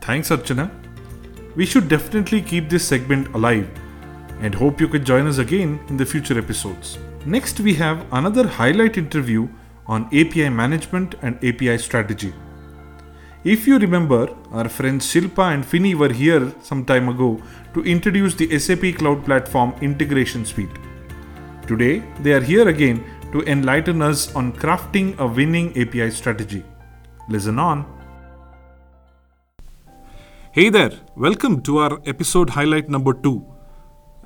Thanks, 0.00 0.30
Archana. 0.30 0.70
We 1.56 1.66
should 1.66 1.88
definitely 1.88 2.42
keep 2.42 2.68
this 2.68 2.86
segment 2.86 3.34
alive 3.34 3.68
and 4.40 4.54
hope 4.54 4.80
you 4.80 4.88
could 4.88 5.04
join 5.04 5.26
us 5.26 5.38
again 5.38 5.78
in 5.88 5.96
the 5.96 6.06
future 6.06 6.38
episodes. 6.38 6.98
Next, 7.26 7.60
we 7.60 7.74
have 7.74 8.06
another 8.12 8.46
highlight 8.46 8.96
interview 8.96 9.48
on 9.86 10.06
API 10.06 10.48
management 10.48 11.14
and 11.22 11.36
API 11.44 11.76
strategy. 11.78 12.32
If 13.44 13.66
you 13.66 13.78
remember, 13.78 14.28
our 14.52 14.68
friends 14.68 15.06
Shilpa 15.06 15.54
and 15.54 15.64
Fini 15.64 15.94
were 15.94 16.12
here 16.12 16.52
some 16.62 16.84
time 16.84 17.08
ago 17.08 17.42
to 17.74 17.82
introduce 17.82 18.34
the 18.34 18.58
SAP 18.58 18.96
Cloud 18.98 19.24
Platform 19.24 19.74
Integration 19.80 20.44
Suite. 20.44 20.78
Today, 21.66 22.02
they 22.20 22.32
are 22.32 22.40
here 22.40 22.68
again 22.68 23.04
to 23.32 23.42
enlighten 23.42 24.02
us 24.02 24.34
on 24.34 24.52
crafting 24.52 25.16
a 25.18 25.26
winning 25.26 25.70
API 25.78 26.10
strategy. 26.10 26.64
Listen 27.28 27.58
on. 27.58 27.86
Hey 30.52 30.68
there, 30.68 30.92
welcome 31.14 31.62
to 31.62 31.78
our 31.78 32.00
episode 32.06 32.50
highlight 32.50 32.88
number 32.88 33.12
two. 33.12 33.46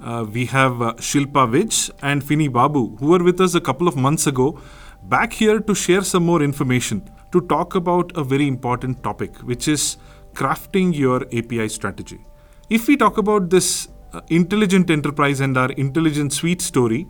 Uh, 0.05 0.23
we 0.31 0.45
have 0.45 0.83
uh, 0.83 0.93
Shilpa 0.97 1.51
Vij 1.51 1.91
and 2.03 2.23
Fini 2.23 2.47
Babu, 2.47 2.95
who 2.97 3.07
were 3.07 3.25
with 3.25 3.41
us 3.41 3.55
a 3.55 3.61
couple 3.61 3.89
of 3.89 3.97
months 3.97 4.27
ago, 4.27 4.61
back 5.05 5.33
here 5.33 5.61
to 5.61 5.75
share 5.75 6.03
some 6.03 6.27
more 6.27 6.43
information 6.43 7.11
to 7.33 7.41
talk 7.41 7.75
about 7.75 8.13
a 8.15 8.23
very 8.23 8.47
important 8.47 9.03
topic, 9.03 9.35
which 9.39 9.67
is 9.67 9.97
crafting 10.35 10.95
your 10.95 11.23
API 11.33 11.71
strategy. 11.71 12.27
If 12.69 12.87
we 12.87 12.99
talk 12.99 13.17
about 13.17 13.49
this 13.49 13.89
uh, 14.13 14.21
intelligent 14.29 14.91
enterprise 14.91 15.41
and 15.41 15.57
our 15.57 15.73
intelligent 15.73 16.35
suite 16.35 16.61
story, 16.61 17.07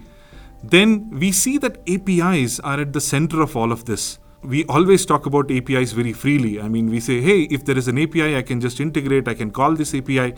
then 0.63 1.11
we 1.11 1.33
see 1.33 1.59
that 1.59 1.79
APIs 1.89 2.61
are 2.61 2.79
at 2.79 2.93
the 2.93 3.01
center 3.01 3.43
of 3.43 3.57
all 3.57 3.73
of 3.73 3.87
this. 3.87 4.21
We 4.45 4.67
always 4.67 5.07
talk 5.07 5.25
about 5.25 5.51
APIs 5.51 5.93
very 5.93 6.13
freely. 6.13 6.61
I 6.61 6.69
mean, 6.69 6.91
we 6.91 7.01
say, 7.01 7.23
hey, 7.23 7.45
if 7.45 7.65
there 7.65 7.79
is 7.79 7.89
an 7.89 7.99
API, 7.99 8.37
I 8.37 8.43
can 8.43 8.61
just 8.61 8.79
integrate, 8.79 9.27
I 9.27 9.33
can 9.33 9.51
call 9.51 9.75
this 9.75 9.95
API. 9.95 10.35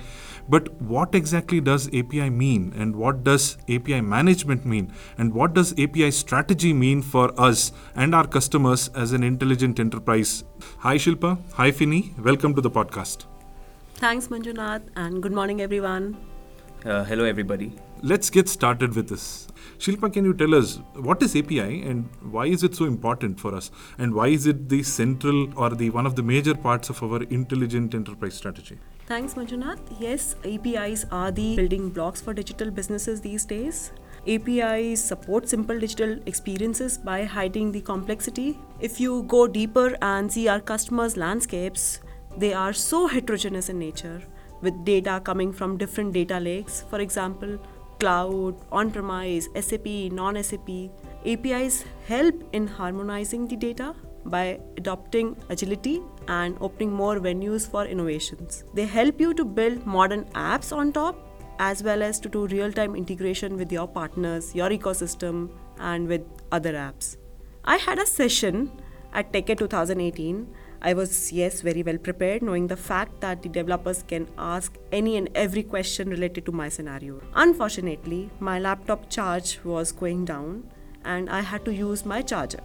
But 0.49 0.81
what 0.81 1.12
exactly 1.12 1.61
does 1.61 1.88
API 1.88 2.31
mean? 2.31 2.73
And 2.77 2.95
what 2.95 3.25
does 3.25 3.59
API 3.69 4.01
management 4.03 4.64
mean? 4.64 4.92
And 5.19 5.35
what 5.35 5.55
does 5.55 5.73
API 5.73 6.12
strategy 6.12 6.73
mean 6.73 7.03
for 7.03 7.33
us 7.40 7.73
and 7.97 8.14
our 8.14 8.29
customers 8.29 8.88
as 8.95 9.12
an 9.12 9.25
intelligent 9.25 9.81
enterprise? 9.81 10.45
Hi, 10.79 10.95
Shilpa. 10.95 11.38
Hi, 11.55 11.73
Fini. 11.73 12.14
Welcome 12.23 12.55
to 12.55 12.61
the 12.61 12.71
podcast. 12.71 13.25
Thanks, 13.95 14.29
Manjunath, 14.29 14.83
and 14.95 15.21
good 15.21 15.33
morning, 15.33 15.61
everyone. 15.62 16.16
Uh, 16.85 17.03
hello, 17.03 17.25
everybody. 17.25 17.73
Let's 18.02 18.28
get 18.28 18.48
started 18.48 18.94
with 18.94 19.09
this. 19.09 19.48
Shilpa, 19.78 20.12
can 20.12 20.24
you 20.24 20.35
tell 20.35 20.54
us 20.54 20.80
what 20.94 21.22
is 21.22 21.35
API 21.35 21.82
and 21.82 22.09
why 22.30 22.46
is 22.46 22.62
it 22.62 22.74
so 22.74 22.85
important 22.85 23.40
for 23.40 23.54
us? 23.54 23.70
And 23.98 24.14
why 24.14 24.28
is 24.28 24.46
it 24.46 24.68
the 24.68 24.82
central 24.82 25.59
or 25.59 25.70
the 25.70 25.90
one 25.90 26.06
of 26.06 26.14
the 26.14 26.22
major 26.22 26.54
parts 26.54 26.90
of 26.90 27.02
our 27.02 27.22
intelligent 27.24 27.94
enterprise 27.94 28.35
strategy? 28.35 28.78
Thanks, 29.06 29.35
Manjunath. 29.35 29.78
Yes, 29.98 30.37
APIs 30.44 31.06
are 31.11 31.30
the 31.30 31.56
building 31.56 31.90
blocks 31.90 32.20
for 32.20 32.35
digital 32.35 32.70
businesses 32.70 33.20
these 33.20 33.44
days. 33.44 33.92
APIs 34.26 35.02
support 35.02 35.48
simple 35.48 35.78
digital 35.78 36.18
experiences 36.26 36.98
by 36.98 37.24
hiding 37.24 37.72
the 37.72 37.80
complexity. 37.80 38.59
If 38.80 39.00
you 39.00 39.22
go 39.22 39.46
deeper 39.46 39.96
and 40.02 40.30
see 40.30 40.48
our 40.48 40.61
customers' 40.61 41.16
landscapes, 41.16 42.00
they 42.37 42.52
are 42.52 42.72
so 42.72 43.06
heterogeneous 43.06 43.68
in 43.68 43.78
nature, 43.78 44.22
with 44.61 44.85
data 44.85 45.20
coming 45.22 45.52
from 45.52 45.78
different 45.78 46.12
data 46.12 46.40
lakes. 46.40 46.85
For 46.90 47.00
example, 47.00 47.59
cloud, 47.98 48.54
on 48.72 48.90
premise, 48.90 49.48
SAP, 49.61 49.87
non 50.12 50.42
SAP. 50.42 50.68
APIs 51.24 51.85
help 52.06 52.35
in 52.52 52.66
harmonizing 52.66 53.48
the 53.48 53.56
data 53.56 53.94
by 54.24 54.61
adopting 54.76 55.37
agility 55.48 56.00
and 56.28 56.56
opening 56.61 56.92
more 56.92 57.18
venues 57.18 57.68
for 57.68 57.85
innovations. 57.85 58.64
They 58.74 58.87
help 58.87 59.20
you 59.20 59.35
to 59.35 59.44
build 59.44 59.87
modern 59.87 60.24
apps 60.35 60.76
on 60.76 60.92
top 60.92 61.22
as 61.59 61.82
well 61.82 62.02
as 62.02 62.20
to 62.20 62.28
do 62.28 62.46
real 62.46 62.72
time 62.72 62.94
integration 62.94 63.56
with 63.56 63.72
your 63.72 63.88
partners, 63.88 64.54
your 64.54 64.70
ecosystem, 64.70 65.50
and 65.78 66.06
with 66.06 66.22
other 66.52 66.74
apps. 66.74 67.16
I 67.64 67.76
had 67.76 67.98
a 67.98 68.06
session 68.06 68.70
at 69.12 69.32
TechEd 69.32 69.59
2018. 69.59 70.46
I 70.82 70.94
was, 70.94 71.32
yes, 71.32 71.60
very 71.60 71.82
well 71.82 71.98
prepared, 71.98 72.42
knowing 72.42 72.66
the 72.66 72.76
fact 72.76 73.20
that 73.20 73.42
the 73.42 73.48
developers 73.48 74.04
can 74.06 74.28
ask 74.38 74.76
any 74.92 75.16
and 75.16 75.28
every 75.34 75.62
question 75.62 76.10
related 76.10 76.46
to 76.46 76.52
my 76.52 76.68
scenario. 76.68 77.20
Unfortunately, 77.34 78.30
my 78.40 78.58
laptop 78.58 79.08
charge 79.10 79.58
was 79.64 79.92
going 79.92 80.24
down 80.24 80.70
and 81.04 81.30
I 81.30 81.40
had 81.40 81.64
to 81.64 81.74
use 81.74 82.04
my 82.04 82.22
charger. 82.22 82.60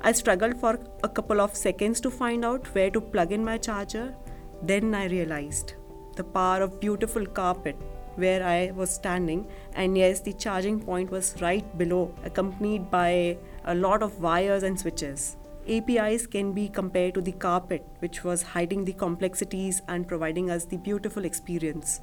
I 0.00 0.12
struggled 0.12 0.58
for 0.58 0.78
a 1.02 1.08
couple 1.08 1.40
of 1.40 1.56
seconds 1.56 2.00
to 2.02 2.10
find 2.10 2.44
out 2.44 2.66
where 2.74 2.90
to 2.90 3.00
plug 3.00 3.32
in 3.32 3.44
my 3.44 3.58
charger. 3.58 4.14
Then 4.62 4.94
I 4.94 5.06
realized 5.06 5.74
the 6.16 6.24
power 6.24 6.62
of 6.62 6.80
beautiful 6.80 7.26
carpet 7.26 7.76
where 8.16 8.44
I 8.46 8.70
was 8.70 8.90
standing, 8.90 9.46
and 9.74 9.98
yes, 9.98 10.20
the 10.20 10.32
charging 10.32 10.78
point 10.78 11.10
was 11.10 11.34
right 11.40 11.66
below, 11.76 12.14
accompanied 12.24 12.90
by 12.90 13.36
a 13.64 13.74
lot 13.74 14.02
of 14.02 14.20
wires 14.20 14.62
and 14.62 14.78
switches. 14.78 15.36
APIs 15.68 16.26
can 16.26 16.52
be 16.52 16.68
compared 16.68 17.14
to 17.14 17.22
the 17.22 17.32
carpet, 17.32 17.86
which 18.00 18.22
was 18.22 18.42
hiding 18.42 18.84
the 18.84 18.92
complexities 18.92 19.80
and 19.88 20.06
providing 20.06 20.50
us 20.50 20.66
the 20.66 20.76
beautiful 20.76 21.24
experience. 21.24 22.02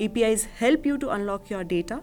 APIs 0.00 0.44
help 0.58 0.84
you 0.84 0.98
to 0.98 1.10
unlock 1.10 1.48
your 1.48 1.62
data 1.62 2.02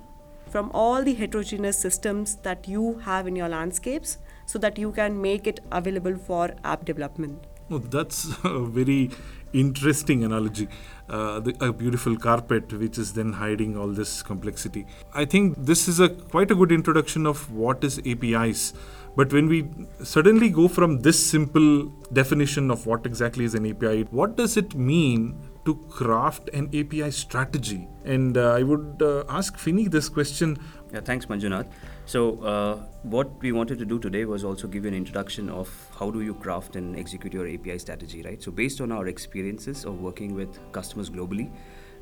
from 0.49 0.71
all 0.73 1.03
the 1.03 1.13
heterogeneous 1.13 1.77
systems 1.77 2.37
that 2.37 2.67
you 2.67 2.99
have 2.99 3.27
in 3.27 3.35
your 3.35 3.49
landscapes 3.49 4.17
so 4.45 4.57
that 4.59 4.77
you 4.77 4.91
can 4.91 5.21
make 5.21 5.45
it 5.45 5.59
available 5.71 6.15
for 6.15 6.55
app 6.63 6.85
development. 6.85 7.47
Oh, 7.69 7.79
that's 7.79 8.25
a 8.43 8.59
very 8.59 9.11
interesting 9.51 10.23
analogy. 10.23 10.67
Uh, 11.09 11.39
the, 11.39 11.55
a 11.59 11.71
beautiful 11.71 12.17
carpet, 12.17 12.71
which 12.73 12.97
is 12.97 13.13
then 13.13 13.33
hiding 13.33 13.77
all 13.77 13.87
this 13.87 14.23
complexity. 14.23 14.85
I 15.13 15.25
think 15.25 15.55
this 15.57 15.87
is 15.87 15.99
a 15.99 16.09
quite 16.09 16.51
a 16.51 16.55
good 16.55 16.71
introduction 16.71 17.25
of 17.25 17.51
what 17.51 17.83
is 17.83 17.99
APIs. 18.05 18.73
But 19.15 19.31
when 19.31 19.47
we 19.47 19.69
suddenly 20.03 20.49
go 20.49 20.67
from 20.67 21.01
this 21.01 21.23
simple 21.23 21.85
definition 22.11 22.71
of 22.71 22.87
what 22.87 23.05
exactly 23.05 23.45
is 23.45 23.53
an 23.53 23.69
API, 23.69 24.03
what 24.09 24.35
does 24.35 24.57
it 24.57 24.73
mean 24.73 25.37
to 25.65 25.75
craft 25.87 26.49
an 26.49 26.67
API 26.73 27.11
strategy? 27.11 27.87
And 28.05 28.37
uh, 28.37 28.53
I 28.53 28.63
would 28.63 29.03
uh, 29.03 29.23
ask 29.29 29.57
Fini 29.57 29.87
this 29.87 30.09
question. 30.09 30.57
Yeah, 30.91 31.01
thanks, 31.01 31.27
Manjunath. 31.27 31.71
So, 32.05 32.39
uh, 32.43 32.75
what 33.03 33.39
we 33.41 33.51
wanted 33.51 33.77
to 33.79 33.85
do 33.85 33.99
today 33.99 34.25
was 34.25 34.43
also 34.43 34.67
give 34.67 34.83
you 34.83 34.89
an 34.89 34.95
introduction 34.95 35.47
of 35.47 35.69
how 35.97 36.09
do 36.09 36.21
you 36.21 36.33
craft 36.33 36.75
and 36.75 36.97
execute 36.97 37.33
your 37.33 37.47
API 37.47 37.77
strategy, 37.77 38.23
right? 38.23 38.41
So, 38.41 38.51
based 38.51 38.81
on 38.81 38.91
our 38.91 39.07
experiences 39.07 39.85
of 39.85 40.01
working 40.01 40.33
with 40.33 40.59
customers 40.71 41.11
globally, 41.11 41.51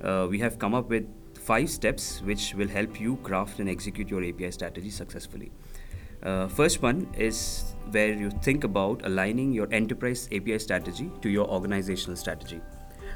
uh, 0.02 0.28
we 0.30 0.40
have 0.40 0.58
come 0.60 0.74
up 0.74 0.90
with 0.90 1.08
five 1.38 1.70
steps 1.70 2.22
which 2.22 2.54
will 2.56 2.68
help 2.68 3.00
you 3.00 3.18
craft 3.18 3.60
and 3.60 3.70
execute 3.70 4.10
your 4.10 4.24
API 4.24 4.52
strategy 4.52 4.90
successfully. 4.90 5.52
Uh, 6.24 6.48
first 6.48 6.82
one 6.82 7.08
is 7.18 7.74
where 7.90 8.14
you 8.14 8.30
think 8.30 8.64
about 8.64 9.02
aligning 9.06 9.52
your 9.52 9.68
enterprise 9.72 10.28
API 10.32 10.60
strategy 10.60 11.12
to 11.22 11.30
your 11.30 11.48
organizational 11.50 12.16
strategy 12.16 12.62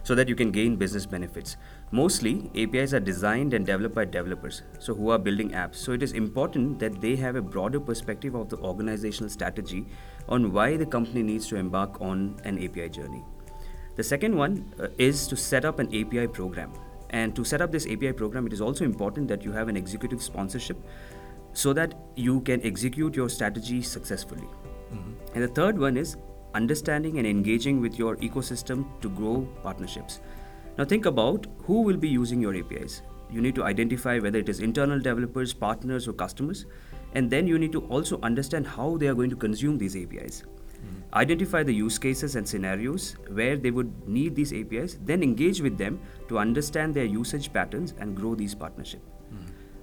so 0.04 0.16
that 0.16 0.28
you 0.28 0.36
can 0.36 0.52
gain 0.52 0.76
business 0.76 1.06
benefits. 1.06 1.58
Mostly, 1.92 2.50
APIs 2.56 2.94
are 2.94 3.00
designed 3.00 3.54
and 3.54 3.66
developed 3.66 3.96
by 3.96 4.06
developers, 4.06 4.64
so 4.80 4.94
who 4.94 5.10
are 5.10 5.18
building 5.18 5.52
apps. 5.52 5.76
So 5.76 5.94
it 5.94 6.04
is 6.04 6.14
important 6.14 6.80
that 6.80 7.00
they 7.02 7.16
have 7.16 7.36
a 7.36 7.42
broader 7.42 7.80
perspective 7.80 8.36
of 8.36 8.50
the 8.50 8.58
organizational 8.58 9.30
strategy 9.30 9.86
on 10.28 10.52
why 10.52 10.78
the 10.78 10.86
company 10.86 11.24
needs 11.24 11.48
to 11.48 11.56
embark 11.56 12.02
on 12.02 12.40
an 12.44 12.64
API 12.64 12.90
journey. 12.90 13.24
The 13.96 14.04
second 14.04 14.36
one 14.36 14.74
uh, 14.80 14.88
is 14.98 15.28
to 15.28 15.38
set 15.38 15.64
up 15.64 15.80
an 15.80 15.88
API 15.88 16.28
program. 16.28 16.74
And 17.12 17.36
to 17.36 17.44
set 17.46 17.62
up 17.62 17.72
this 17.72 17.86
API 17.86 18.12
program, 18.12 18.46
it 18.46 18.54
is 18.54 18.62
also 18.62 18.84
important 18.84 19.28
that 19.30 19.44
you 19.44 19.52
have 19.54 19.70
an 19.70 19.78
executive 19.78 20.22
sponsorship 20.22 20.78
so 21.56 21.74
that 21.74 21.94
you 22.16 22.42
can 22.42 22.62
execute 22.64 23.16
your 23.16 23.30
strategy 23.30 23.82
successfully. 23.82 24.48
Mm-hmm. 24.94 25.14
And 25.34 25.44
the 25.44 25.48
third 25.48 25.80
one 25.80 25.98
is 25.98 26.18
understanding 26.54 27.18
and 27.18 27.26
engaging 27.26 27.80
with 27.82 27.98
your 27.98 28.18
ecosystem 28.18 28.86
to 29.02 29.10
grow 29.10 29.48
partnerships. 29.64 30.20
Now, 30.78 30.86
think 30.86 31.06
about 31.06 31.48
who 31.60 31.82
will 31.82 31.98
be 31.98 32.10
using 32.10 32.42
your 32.42 32.56
APIs. 32.56 33.02
You 33.32 33.42
need 33.42 33.56
to 33.56 33.64
identify 33.64 34.20
whether 34.20 34.40
it 34.40 34.50
is 34.50 34.60
internal 34.60 35.00
developers, 35.00 35.54
partners, 35.54 36.08
or 36.08 36.14
customers, 36.14 36.66
and 37.14 37.30
then 37.30 37.48
you 37.48 37.58
need 37.58 37.72
to 37.72 37.82
also 37.86 38.20
understand 38.22 38.68
how 38.68 38.98
they 38.98 39.08
are 39.08 39.16
going 39.16 39.30
to 39.30 39.36
consume 39.38 39.78
these 39.78 39.96
APIs. 39.96 40.44
Mm-hmm. 40.44 41.16
Identify 41.16 41.64
the 41.64 41.74
use 41.74 41.98
cases 41.98 42.36
and 42.36 42.48
scenarios 42.48 43.16
where 43.30 43.56
they 43.56 43.72
would 43.72 44.08
need 44.08 44.36
these 44.36 44.52
APIs, 44.52 44.98
then 45.02 45.24
engage 45.24 45.62
with 45.62 45.78
them 45.78 46.02
to 46.28 46.38
understand 46.38 46.94
their 46.94 47.06
usage 47.06 47.54
patterns 47.54 47.94
and 48.00 48.14
grow 48.16 48.36
these 48.36 48.54
partnerships. 48.54 49.15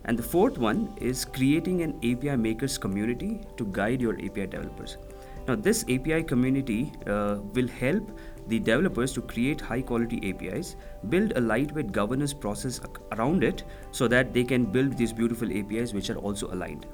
And 0.05 0.19
the 0.19 0.23
fourth 0.23 0.59
one 0.59 0.93
is 1.01 1.25
creating 1.25 1.83
an 1.83 1.97
API 1.99 2.37
makers 2.37 2.77
community 2.77 3.41
to 3.57 3.65
guide 3.67 4.01
your 4.01 4.15
API 4.15 4.47
developers. 4.47 4.99
Now, 5.47 5.57
this 5.57 5.83
API 5.85 6.23
community 6.23 6.93
uh, 7.07 7.39
will 7.55 7.69
help 7.69 8.11
the 8.49 8.59
developers 8.59 9.13
to 9.13 9.23
create 9.23 9.61
high 9.61 9.83
quality 9.83 10.31
APIs, 10.31 10.77
build 11.09 11.33
a 11.37 11.41
lightweight 11.41 11.93
governance 11.93 12.33
process 12.33 12.81
around 13.13 13.45
it 13.45 13.65
so 13.91 14.09
that 14.09 14.33
they 14.33 14.45
can 14.45 14.65
build 14.65 14.97
these 14.97 15.13
beautiful 15.13 15.51
APIs 15.51 15.93
which 15.93 16.11
are 16.11 16.19
also 16.19 16.53
aligned. 16.53 16.87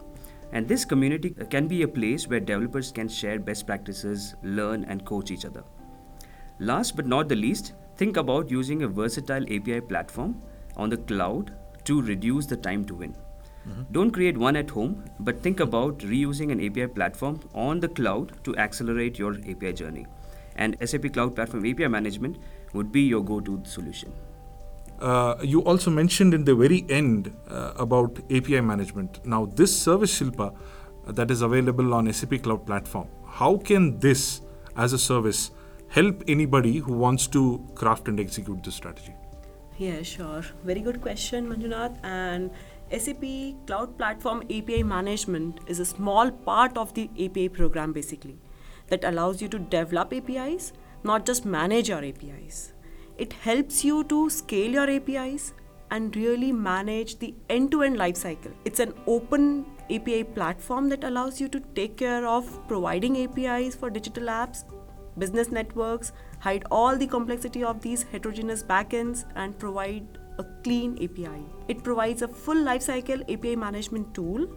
And 0.52 0.66
this 0.66 0.84
community 0.84 1.34
can 1.50 1.68
be 1.68 1.82
a 1.82 1.88
place 1.88 2.26
where 2.26 2.40
developers 2.40 2.90
can 2.90 3.08
share 3.08 3.38
best 3.38 3.66
practices, 3.66 4.34
learn, 4.42 4.84
and 4.84 5.04
coach 5.04 5.30
each 5.30 5.44
other. 5.44 5.62
Last 6.58 6.96
but 6.96 7.06
not 7.06 7.28
the 7.28 7.36
least, 7.36 7.74
think 7.96 8.16
about 8.16 8.50
using 8.50 8.82
a 8.82 8.88
versatile 8.88 9.42
API 9.44 9.80
platform 9.80 10.40
on 10.76 10.88
the 10.88 10.96
cloud 10.96 11.52
to 11.88 12.00
reduce 12.02 12.46
the 12.46 12.56
time 12.56 12.84
to 12.84 12.94
win. 12.94 13.14
Mm-hmm. 13.68 13.82
Don't 13.92 14.10
create 14.10 14.38
one 14.38 14.56
at 14.56 14.70
home, 14.70 15.04
but 15.20 15.42
think 15.42 15.60
about 15.60 15.98
reusing 15.98 16.52
an 16.52 16.64
API 16.64 16.86
platform 16.86 17.40
on 17.54 17.80
the 17.80 17.88
cloud 17.88 18.32
to 18.44 18.56
accelerate 18.56 19.18
your 19.18 19.34
API 19.48 19.72
journey. 19.72 20.06
And 20.56 20.76
SAP 20.84 21.12
Cloud 21.12 21.34
Platform 21.34 21.64
API 21.64 21.88
Management 21.88 22.38
would 22.72 22.90
be 22.90 23.02
your 23.02 23.22
go 23.24 23.40
to 23.40 23.60
solution. 23.64 24.12
Uh, 25.00 25.36
you 25.42 25.60
also 25.62 25.90
mentioned 25.90 26.34
in 26.34 26.44
the 26.44 26.54
very 26.54 26.84
end 26.88 27.34
uh, 27.48 27.72
about 27.76 28.18
API 28.30 28.60
management. 28.60 29.24
Now, 29.24 29.46
this 29.46 29.76
service, 29.80 30.18
Shilpa, 30.18 30.52
uh, 31.06 31.12
that 31.12 31.30
is 31.30 31.42
available 31.42 31.94
on 31.94 32.12
SAP 32.12 32.42
Cloud 32.42 32.66
Platform, 32.66 33.06
how 33.26 33.58
can 33.58 34.00
this 34.00 34.40
as 34.76 34.92
a 34.92 34.98
service 34.98 35.52
help 35.88 36.24
anybody 36.26 36.78
who 36.78 36.92
wants 36.92 37.28
to 37.28 37.64
craft 37.76 38.08
and 38.08 38.18
execute 38.18 38.64
this 38.64 38.74
strategy? 38.74 39.14
Yeah, 39.78 40.02
sure. 40.02 40.42
Very 40.64 40.80
good 40.80 41.00
question, 41.00 41.46
Manjunath. 41.48 41.96
And 42.02 42.50
SAP 42.90 43.22
Cloud 43.66 43.96
Platform 43.96 44.42
API 44.50 44.82
Management 44.82 45.60
is 45.68 45.78
a 45.78 45.84
small 45.84 46.32
part 46.32 46.76
of 46.76 46.92
the 46.94 47.08
API 47.24 47.48
program 47.48 47.92
basically 47.92 48.38
that 48.88 49.04
allows 49.04 49.40
you 49.40 49.46
to 49.48 49.58
develop 49.60 50.12
APIs, 50.12 50.72
not 51.04 51.24
just 51.24 51.44
manage 51.44 51.90
your 51.90 52.04
APIs. 52.04 52.72
It 53.18 53.32
helps 53.32 53.84
you 53.84 54.02
to 54.04 54.28
scale 54.30 54.72
your 54.72 54.90
APIs 54.90 55.54
and 55.92 56.16
really 56.16 56.50
manage 56.50 57.20
the 57.20 57.32
end 57.48 57.70
to 57.70 57.82
end 57.82 57.98
lifecycle. 57.98 58.52
It's 58.64 58.80
an 58.80 58.94
open 59.06 59.64
API 59.90 60.24
platform 60.24 60.88
that 60.88 61.04
allows 61.04 61.40
you 61.40 61.48
to 61.50 61.60
take 61.76 61.96
care 61.96 62.26
of 62.26 62.66
providing 62.66 63.16
APIs 63.18 63.76
for 63.76 63.90
digital 63.90 64.24
apps, 64.24 64.64
business 65.16 65.52
networks, 65.52 66.12
hide 66.40 66.64
all 66.70 66.96
the 66.96 67.06
complexity 67.06 67.64
of 67.64 67.80
these 67.80 68.04
heterogeneous 68.04 68.62
backends, 68.62 69.24
and 69.34 69.58
provide 69.58 70.06
a 70.38 70.44
clean 70.62 70.94
API. 71.02 71.42
It 71.68 71.82
provides 71.82 72.22
a 72.22 72.28
full 72.28 72.56
lifecycle 72.56 73.22
API 73.32 73.56
management 73.56 74.14
tool, 74.14 74.48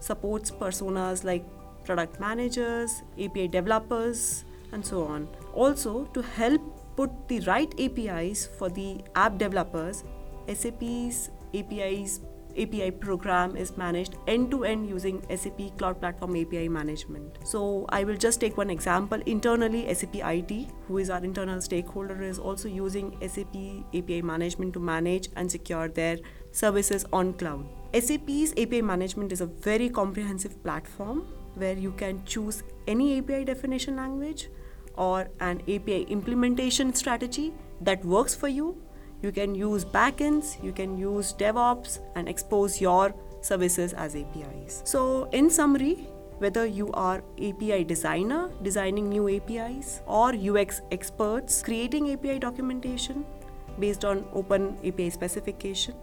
supports 0.00 0.50
personas 0.50 1.24
like 1.24 1.44
product 1.84 2.20
managers, 2.20 3.02
API 3.18 3.48
developers, 3.48 4.44
and 4.72 4.84
so 4.84 5.04
on. 5.04 5.28
Also, 5.54 6.04
to 6.06 6.22
help 6.22 6.60
put 6.96 7.10
the 7.28 7.40
right 7.40 7.72
APIs 7.78 8.46
for 8.58 8.68
the 8.68 9.00
app 9.14 9.38
developers, 9.38 10.04
SAP's 10.52 11.30
APIs 11.54 12.20
API 12.58 12.90
program 12.90 13.56
is 13.56 13.76
managed 13.76 14.16
end 14.26 14.50
to 14.50 14.64
end 14.64 14.88
using 14.88 15.22
SAP 15.34 15.76
Cloud 15.78 16.00
Platform 16.00 16.36
API 16.36 16.68
management. 16.68 17.38
So 17.44 17.86
I 17.90 18.04
will 18.04 18.16
just 18.16 18.40
take 18.40 18.56
one 18.56 18.70
example. 18.70 19.20
Internally, 19.26 19.92
SAP 19.94 20.16
IT, 20.16 20.68
who 20.86 20.98
is 20.98 21.10
our 21.10 21.22
internal 21.22 21.60
stakeholder, 21.60 22.22
is 22.22 22.38
also 22.38 22.68
using 22.68 23.16
SAP 23.26 23.56
API 23.94 24.22
management 24.22 24.74
to 24.74 24.80
manage 24.80 25.28
and 25.36 25.50
secure 25.50 25.88
their 25.88 26.18
services 26.52 27.04
on 27.12 27.32
cloud. 27.34 27.66
SAP's 27.94 28.52
API 28.52 28.82
management 28.82 29.32
is 29.32 29.40
a 29.40 29.46
very 29.46 29.88
comprehensive 29.88 30.62
platform 30.62 31.26
where 31.54 31.74
you 31.74 31.92
can 31.92 32.24
choose 32.24 32.62
any 32.86 33.18
API 33.18 33.44
definition 33.44 33.96
language 33.96 34.48
or 34.96 35.28
an 35.40 35.60
API 35.62 36.02
implementation 36.02 36.92
strategy 36.92 37.52
that 37.80 38.04
works 38.04 38.34
for 38.34 38.48
you 38.48 38.76
you 39.22 39.32
can 39.32 39.54
use 39.54 39.84
backends, 39.84 40.62
you 40.62 40.72
can 40.72 40.96
use 40.96 41.32
DevOps 41.34 42.00
and 42.14 42.28
expose 42.28 42.80
your 42.80 43.14
services 43.40 43.92
as 43.92 44.14
APIs. 44.14 44.82
So, 44.84 45.28
in 45.32 45.50
summary, 45.50 46.08
whether 46.38 46.66
you 46.66 46.90
are 46.92 47.22
API 47.38 47.84
designer 47.84 48.50
designing 48.62 49.08
new 49.08 49.28
APIs 49.28 50.02
or 50.06 50.32
UX 50.32 50.82
experts 50.92 51.62
creating 51.62 52.12
API 52.12 52.38
documentation 52.38 53.24
based 53.78 54.04
on 54.04 54.24
open 54.32 54.76
API 54.84 55.10
specification 55.10 55.94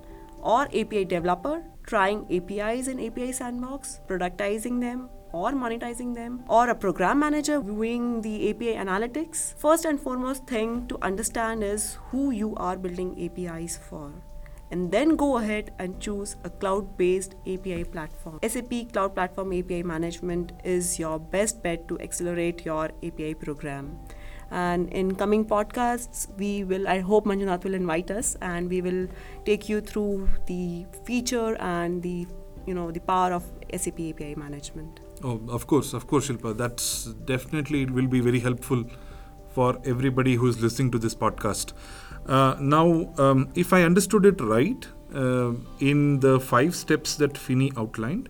or 0.41 0.63
API 0.73 1.05
developer 1.05 1.63
trying 1.85 2.25
APIs 2.31 2.87
in 2.87 2.99
API 2.99 3.31
sandbox, 3.31 4.01
productizing 4.07 4.81
them 4.81 5.09
or 5.35 5.51
monetizing 5.51 6.13
them, 6.15 6.43
or 6.47 6.69
a 6.69 6.75
program 6.83 7.19
manager 7.19 7.59
viewing 7.59 8.21
the 8.21 8.49
API 8.49 8.75
analytics, 8.83 9.53
first 9.65 9.85
and 9.85 9.99
foremost 9.99 10.47
thing 10.47 10.87
to 10.87 10.97
understand 11.01 11.63
is 11.63 11.97
who 12.11 12.31
you 12.31 12.55
are 12.55 12.77
building 12.77 13.11
APIs 13.25 13.77
for. 13.89 14.11
And 14.71 14.91
then 14.91 15.15
go 15.15 15.37
ahead 15.37 15.71
and 15.77 15.99
choose 15.99 16.35
a 16.43 16.49
cloud 16.49 16.97
based 16.97 17.35
API 17.45 17.83
platform. 17.83 18.39
SAP 18.43 18.73
Cloud 18.93 19.13
Platform 19.13 19.53
API 19.53 19.83
Management 19.83 20.53
is 20.63 20.97
your 20.97 21.19
best 21.19 21.61
bet 21.61 21.87
to 21.89 21.99
accelerate 21.99 22.65
your 22.65 22.85
API 23.03 23.33
program. 23.35 23.99
And 24.51 24.89
in 24.89 25.15
coming 25.15 25.45
podcasts, 25.45 26.27
we 26.37 26.63
will, 26.63 26.87
I 26.87 26.99
hope 26.99 27.25
Manjunath 27.25 27.63
will 27.63 27.73
invite 27.73 28.11
us 28.11 28.35
and 28.41 28.69
we 28.69 28.81
will 28.81 29.07
take 29.45 29.69
you 29.69 29.81
through 29.81 30.29
the 30.47 30.85
feature 31.03 31.55
and 31.59 32.01
the, 32.01 32.27
you 32.65 32.73
know, 32.73 32.91
the 32.91 33.01
power 33.01 33.33
of 33.33 33.43
SAP 33.73 33.99
API 33.99 34.35
management. 34.35 34.99
Oh, 35.23 35.41
of 35.49 35.67
course, 35.67 35.93
of 35.93 36.07
course, 36.07 36.27
Shilpa. 36.29 36.55
That's 36.57 37.05
definitely 37.25 37.83
it 37.83 37.91
will 37.91 38.07
be 38.07 38.19
very 38.19 38.39
helpful 38.39 38.83
for 39.49 39.79
everybody 39.85 40.35
who 40.35 40.47
is 40.47 40.61
listening 40.61 40.91
to 40.91 40.99
this 40.99 41.15
podcast. 41.15 41.73
Uh, 42.27 42.55
now, 42.59 43.13
um, 43.17 43.49
if 43.55 43.71
I 43.71 43.83
understood 43.83 44.25
it 44.25 44.41
right, 44.41 44.87
uh, 45.13 45.53
in 45.79 46.19
the 46.19 46.39
five 46.39 46.75
steps 46.75 47.15
that 47.15 47.37
Fini 47.37 47.71
outlined, 47.77 48.29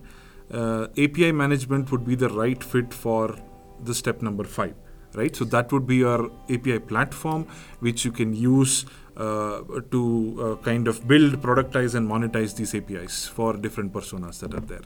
uh, 0.52 0.86
API 0.96 1.32
management 1.32 1.90
would 1.90 2.04
be 2.06 2.14
the 2.14 2.28
right 2.28 2.62
fit 2.62 2.94
for 2.94 3.34
the 3.82 3.94
step 3.94 4.22
number 4.22 4.44
five, 4.44 4.74
right? 5.14 5.34
So 5.34 5.44
that 5.46 5.72
would 5.72 5.86
be 5.86 5.96
your 5.96 6.30
API 6.48 6.78
platform, 6.78 7.48
which 7.80 8.04
you 8.04 8.12
can 8.12 8.32
use 8.32 8.86
to 9.16 10.36
uh, 10.40 10.64
kind 10.64 10.88
of 10.88 11.06
build, 11.08 11.40
productize, 11.40 11.94
and 11.94 12.08
monetize 12.08 12.54
these 12.56 12.74
APIs 12.74 13.26
for 13.26 13.54
different 13.54 13.92
personas 13.92 14.40
that 14.40 14.54
are 14.54 14.60
there. 14.60 14.82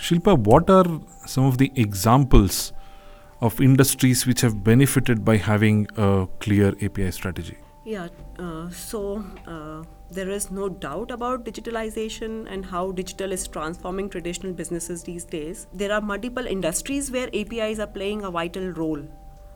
Shilpa, 0.00 0.38
what 0.38 0.70
are 0.70 0.86
some 1.26 1.44
of 1.44 1.58
the 1.58 1.72
examples 1.74 2.72
of 3.40 3.60
industries 3.60 4.26
which 4.26 4.40
have 4.40 4.64
benefited 4.64 5.24
by 5.24 5.36
having 5.36 5.86
a 5.96 6.26
clear 6.40 6.74
API 6.80 7.10
strategy? 7.10 7.56
Yeah, 7.84 8.08
uh, 8.38 8.68
so 8.68 9.24
uh, 9.46 9.82
there 10.10 10.28
is 10.28 10.50
no 10.50 10.68
doubt 10.68 11.10
about 11.10 11.44
digitalization 11.44 12.46
and 12.50 12.64
how 12.64 12.92
digital 12.92 13.32
is 13.32 13.46
transforming 13.48 14.10
traditional 14.10 14.52
businesses 14.52 15.02
these 15.02 15.24
days. 15.24 15.66
There 15.72 15.92
are 15.92 16.00
multiple 16.00 16.46
industries 16.46 17.10
where 17.10 17.30
APIs 17.32 17.78
are 17.78 17.86
playing 17.86 18.24
a 18.24 18.30
vital 18.30 18.70
role. 18.72 19.02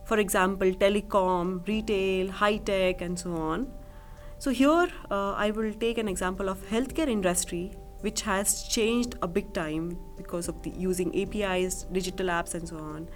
For 0.05 0.18
example, 0.18 0.72
telecom, 0.72 1.66
retail, 1.68 2.31
high 2.31 2.57
tech, 2.57 3.01
and 3.03 3.18
so 3.18 3.35
on. 3.37 3.70
So 4.42 4.50
here 4.50 4.88
uh, 5.09 5.35
I 5.35 5.52
will 5.52 5.72
take 5.72 5.98
an 5.98 6.09
example 6.09 6.48
of 6.48 6.59
healthcare 6.68 7.07
industry 7.07 7.76
which 8.00 8.22
has 8.22 8.64
changed 8.64 9.14
a 9.22 9.28
big 9.28 9.52
time 9.55 9.96
because 10.16 10.48
of 10.48 10.61
the 10.64 10.70
using 10.70 11.11
APIs, 11.16 11.85
digital 11.92 12.26
apps, 12.26 12.57
and 12.57 12.68
so 12.68 12.76
on. 12.78 13.09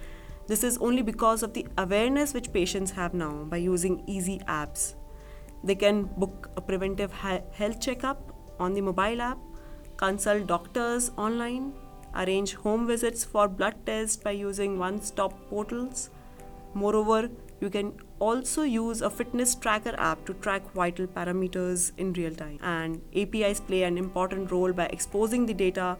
This 0.47 0.63
is 0.63 0.77
only 0.77 1.01
because 1.01 1.43
of 1.43 1.51
the 1.53 1.67
awareness 1.77 2.33
which 2.33 2.53
patients 2.53 2.91
have 2.91 3.13
now 3.13 3.43
by 3.43 3.57
using 3.57 4.05
easy 4.07 4.39
apps. 4.47 4.95
They 5.65 5.75
can 5.75 6.03
book 6.03 6.49
a 6.55 6.61
preventive 6.61 7.11
health 7.11 7.81
checkup 7.81 8.33
on 8.57 8.73
the 8.73 8.79
mobile 8.79 9.21
app, 9.21 9.37
consult 9.97 10.47
doctors 10.47 11.11
online, 11.17 11.73
arrange 12.15 12.53
home 12.53 12.87
visits 12.87 13.25
for 13.25 13.49
blood 13.49 13.75
tests 13.85 14.15
by 14.15 14.31
using 14.31 14.79
one 14.79 15.01
stop 15.01 15.33
portals. 15.49 16.09
Moreover, 16.73 17.29
you 17.59 17.69
can 17.69 17.99
also 18.19 18.63
use 18.63 19.01
a 19.01 19.09
fitness 19.09 19.55
tracker 19.55 19.95
app 19.97 20.25
to 20.25 20.33
track 20.35 20.71
vital 20.73 21.07
parameters 21.07 21.91
in 21.97 22.13
real 22.13 22.33
time. 22.33 22.59
And 22.61 23.01
APIs 23.15 23.59
play 23.59 23.83
an 23.83 23.97
important 23.97 24.51
role 24.51 24.73
by 24.73 24.85
exposing 24.87 25.45
the 25.45 25.53
data, 25.53 25.97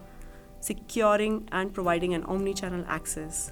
securing, 0.60 1.47
and 1.51 1.73
providing 1.73 2.13
an 2.13 2.23
omni 2.23 2.53
channel 2.53 2.84
access. 2.88 3.51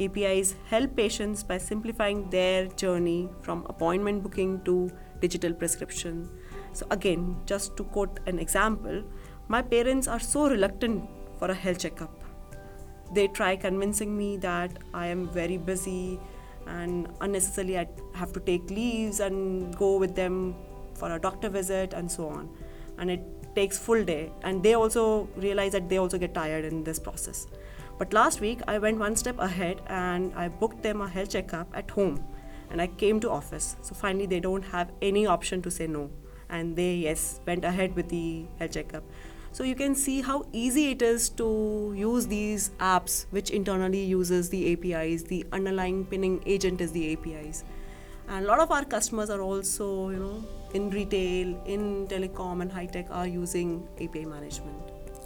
APIs 0.00 0.54
help 0.68 0.96
patients 0.96 1.42
by 1.42 1.58
simplifying 1.58 2.28
their 2.30 2.66
journey 2.66 3.28
from 3.42 3.66
appointment 3.68 4.22
booking 4.22 4.60
to 4.64 4.90
digital 5.20 5.52
prescription. 5.52 6.28
So, 6.72 6.86
again, 6.90 7.36
just 7.46 7.76
to 7.76 7.84
quote 7.84 8.20
an 8.26 8.38
example, 8.38 9.02
my 9.48 9.60
parents 9.60 10.08
are 10.08 10.20
so 10.20 10.48
reluctant 10.48 11.08
for 11.38 11.50
a 11.50 11.54
health 11.54 11.80
checkup. 11.80 12.24
They 13.12 13.28
try 13.28 13.56
convincing 13.56 14.16
me 14.16 14.38
that 14.38 14.78
I 14.94 15.08
am 15.08 15.28
very 15.28 15.58
busy 15.58 16.18
and 16.66 17.08
unnecessarily 17.20 17.78
I 17.78 17.88
have 18.14 18.32
to 18.32 18.40
take 18.40 18.68
leaves 18.70 19.20
and 19.20 19.76
go 19.76 19.96
with 19.96 20.14
them 20.14 20.54
for 20.94 21.12
a 21.14 21.18
doctor 21.18 21.48
visit 21.48 21.92
and 21.92 22.10
so 22.10 22.28
on. 22.28 22.48
And 22.98 23.10
it 23.10 23.20
takes 23.54 23.78
full 23.78 24.04
day 24.04 24.32
and 24.42 24.62
they 24.62 24.74
also 24.74 25.28
realize 25.36 25.72
that 25.72 25.88
they 25.88 25.98
also 25.98 26.18
get 26.18 26.34
tired 26.34 26.64
in 26.64 26.84
this 26.84 26.98
process. 26.98 27.46
But 27.98 28.12
last 28.12 28.40
week 28.40 28.60
I 28.66 28.78
went 28.78 28.98
one 28.98 29.16
step 29.16 29.38
ahead 29.38 29.80
and 29.86 30.32
I 30.34 30.48
booked 30.48 30.82
them 30.82 31.00
a 31.00 31.08
health 31.08 31.30
checkup 31.30 31.68
at 31.74 31.90
home 31.90 32.24
and 32.70 32.80
I 32.80 32.86
came 32.86 33.20
to 33.20 33.30
office. 33.30 33.76
So 33.82 33.94
finally 33.94 34.26
they 34.26 34.40
don't 34.40 34.62
have 34.62 34.92
any 35.00 35.26
option 35.26 35.62
to 35.62 35.70
say 35.70 35.86
no. 35.86 36.10
And 36.48 36.76
they 36.76 36.94
yes 36.94 37.40
went 37.46 37.64
ahead 37.64 37.94
with 37.96 38.08
the 38.08 38.46
health 38.58 38.72
checkup. 38.72 39.04
So 39.52 39.64
you 39.64 39.74
can 39.74 39.94
see 39.94 40.22
how 40.22 40.46
easy 40.52 40.92
it 40.92 41.02
is 41.02 41.28
to 41.30 41.92
use 41.94 42.26
these 42.26 42.70
apps, 42.80 43.26
which 43.30 43.50
internally 43.50 44.02
uses 44.02 44.48
the 44.48 44.72
APIs. 44.72 45.24
The 45.24 45.44
underlying 45.52 46.06
pinning 46.06 46.42
agent 46.46 46.80
is 46.80 46.92
the 46.92 47.12
APIs. 47.12 47.64
And 48.28 48.46
a 48.46 48.48
lot 48.48 48.60
of 48.60 48.70
our 48.70 48.84
customers 48.84 49.28
are 49.28 49.42
also, 49.42 50.08
you 50.08 50.18
know, 50.18 50.44
in 50.72 50.88
retail, 50.88 51.60
in 51.66 52.06
telecom 52.06 52.62
and 52.62 52.72
high 52.72 52.86
tech 52.86 53.08
are 53.10 53.26
using 53.26 53.86
API 54.00 54.24
management. 54.24 54.76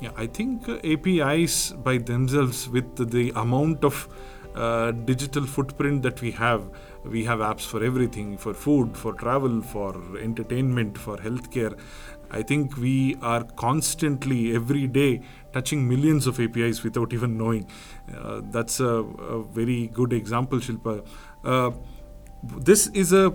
Yeah, 0.00 0.10
I 0.16 0.26
think 0.26 0.68
APIs 0.68 1.70
by 1.70 1.98
themselves, 1.98 2.68
with 2.68 2.96
the, 2.96 3.04
the 3.04 3.32
amount 3.36 3.84
of 3.84 4.08
uh, 4.56 4.90
digital 4.90 5.46
footprint 5.46 6.02
that 6.02 6.20
we 6.20 6.30
have, 6.32 6.68
we 7.04 7.24
have 7.24 7.38
apps 7.38 7.60
for 7.60 7.84
everything 7.84 8.36
for 8.36 8.54
food, 8.54 8.96
for 8.96 9.12
travel, 9.12 9.62
for 9.62 9.94
entertainment, 10.18 10.98
for 10.98 11.16
healthcare. 11.18 11.78
I 12.30 12.42
think 12.42 12.76
we 12.76 13.16
are 13.22 13.44
constantly, 13.44 14.54
every 14.54 14.86
day, 14.86 15.22
touching 15.52 15.88
millions 15.88 16.26
of 16.26 16.40
APIs 16.40 16.82
without 16.82 17.12
even 17.12 17.38
knowing. 17.38 17.66
Uh, 18.14 18.42
that's 18.50 18.80
a, 18.80 18.86
a, 18.86 19.42
very 19.42 19.88
good 19.88 20.12
example, 20.12 20.58
Shilpa. 20.58 21.06
Uh, 21.44 21.70
this 22.42 22.88
is 22.88 23.12
a, 23.12 23.32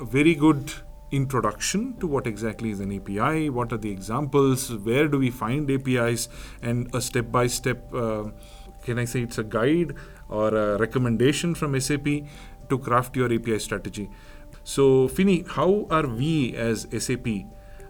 very 0.00 0.34
good 0.34 0.72
introduction 1.10 1.96
to 1.98 2.06
what 2.06 2.26
exactly 2.26 2.70
is 2.70 2.80
an 2.80 2.92
API, 2.92 3.48
what 3.48 3.72
are 3.72 3.78
the 3.78 3.90
examples, 3.90 4.74
where 4.74 5.08
do 5.08 5.18
we 5.18 5.30
find 5.30 5.70
APIs, 5.70 6.28
and 6.60 6.94
a 6.94 7.00
step 7.00 7.30
by 7.32 7.46
step, 7.46 7.90
can 7.90 8.98
I 8.98 9.04
say 9.04 9.22
it's 9.22 9.38
a 9.38 9.44
guide 9.44 9.94
or 10.28 10.54
a 10.54 10.78
recommendation 10.78 11.54
from 11.54 11.78
SAP 11.80 12.06
to 12.68 12.78
craft 12.78 13.16
your 13.16 13.32
API 13.32 13.58
strategy. 13.58 14.10
So, 14.64 15.08
Fini, 15.08 15.44
how 15.48 15.86
are 15.90 16.06
we 16.06 16.54
as 16.54 16.86
SAP 16.98 17.26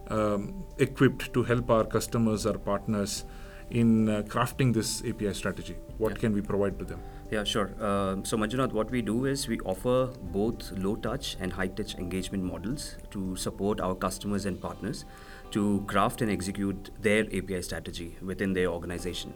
um, 0.09 0.64
equipped 0.79 1.33
to 1.35 1.42
help 1.42 1.71
our 1.71 1.85
customers, 1.85 2.47
our 2.47 2.59
partners 2.59 3.25
in 3.71 4.09
uh, 4.09 4.23
crafting 4.23 4.73
this 4.73 5.03
API 5.07 5.35
strategy? 5.35 5.77
What 5.99 6.12
yeah. 6.12 6.19
can 6.19 6.33
we 6.33 6.40
provide 6.40 6.79
to 6.79 6.85
them? 6.85 7.01
Yeah, 7.31 7.42
sure. 7.42 7.73
Uh, 7.81 8.16
so, 8.23 8.37
Manjunath, 8.37 8.73
what 8.73 8.90
we 8.90 9.03
do 9.03 9.25
is 9.25 9.49
we 9.49 9.59
offer 9.61 10.12
both 10.33 10.71
low 10.73 10.95
touch 10.95 11.37
and 11.40 11.53
high 11.53 11.66
touch 11.66 11.97
engagement 11.97 12.45
models 12.45 12.97
to 13.11 13.35
support 13.35 13.81
our 13.81 13.97
customers 13.97 14.47
and 14.47 14.61
partners 14.61 15.05
to 15.51 15.85
craft 15.88 16.23
and 16.23 16.31
execute 16.31 16.90
their 17.01 17.25
API 17.25 17.62
strategy 17.62 18.16
within 18.23 18.53
their 18.53 18.69
organization. 18.69 19.35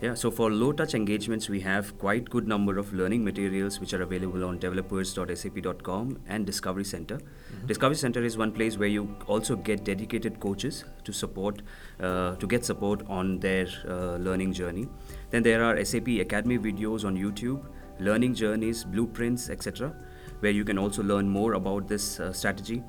Yeah, 0.00 0.14
so 0.14 0.30
for 0.30 0.48
low 0.48 0.70
touch 0.70 0.94
engagements, 0.94 1.48
we 1.48 1.58
have 1.62 1.98
quite 1.98 2.30
good 2.30 2.46
number 2.46 2.78
of 2.78 2.92
learning 2.92 3.24
materials 3.24 3.80
which 3.80 3.92
are 3.92 4.02
available 4.02 4.44
on 4.44 4.60
developers.sap.com 4.60 6.20
and 6.28 6.46
Discovery 6.46 6.84
Center. 6.84 7.16
Mm-hmm. 7.16 7.66
Discovery 7.66 7.96
Center 7.96 8.22
is 8.22 8.38
one 8.38 8.52
place 8.52 8.78
where 8.78 8.86
you 8.86 9.16
also 9.26 9.56
get 9.56 9.82
dedicated 9.84 10.38
coaches 10.38 10.84
to 11.02 11.12
support, 11.12 11.62
uh, 11.98 12.36
to 12.36 12.46
get 12.46 12.64
support 12.64 13.02
on 13.08 13.40
their 13.40 13.66
uh, 13.88 14.18
learning 14.18 14.52
journey. 14.52 14.86
Then 15.30 15.42
there 15.42 15.64
are 15.64 15.84
SAP 15.84 16.06
Academy 16.20 16.58
videos 16.58 17.04
on 17.04 17.16
YouTube, 17.16 17.60
learning 17.98 18.34
journeys, 18.34 18.84
blueprints, 18.84 19.50
etc., 19.50 19.92
where 20.38 20.52
you 20.52 20.64
can 20.64 20.78
also 20.78 21.02
learn 21.02 21.28
more 21.28 21.54
about 21.54 21.88
this 21.88 22.20
uh, 22.20 22.32
strategy. 22.32 22.84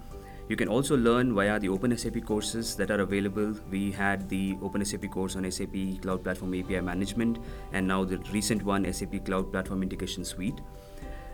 You 0.49 0.55
can 0.55 0.67
also 0.67 0.97
learn 0.97 1.35
via 1.35 1.59
the 1.59 1.67
OpenSAP 1.67 2.25
courses 2.25 2.75
that 2.77 2.89
are 2.89 3.01
available. 3.01 3.53
We 3.69 3.91
had 3.91 4.27
the 4.29 4.55
OpenSAP 4.55 5.12
course 5.12 5.35
on 5.35 5.49
SAP 5.51 6.01
Cloud 6.01 6.23
Platform 6.23 6.55
API 6.55 6.81
Management, 6.81 7.38
and 7.71 7.88
now 7.88 8.03
the 8.03 8.17
recent 8.33 8.63
one, 8.63 8.91
SAP 8.91 9.25
Cloud 9.25 9.51
Platform 9.51 9.83
Integration 9.83 10.25
Suite. 10.25 10.59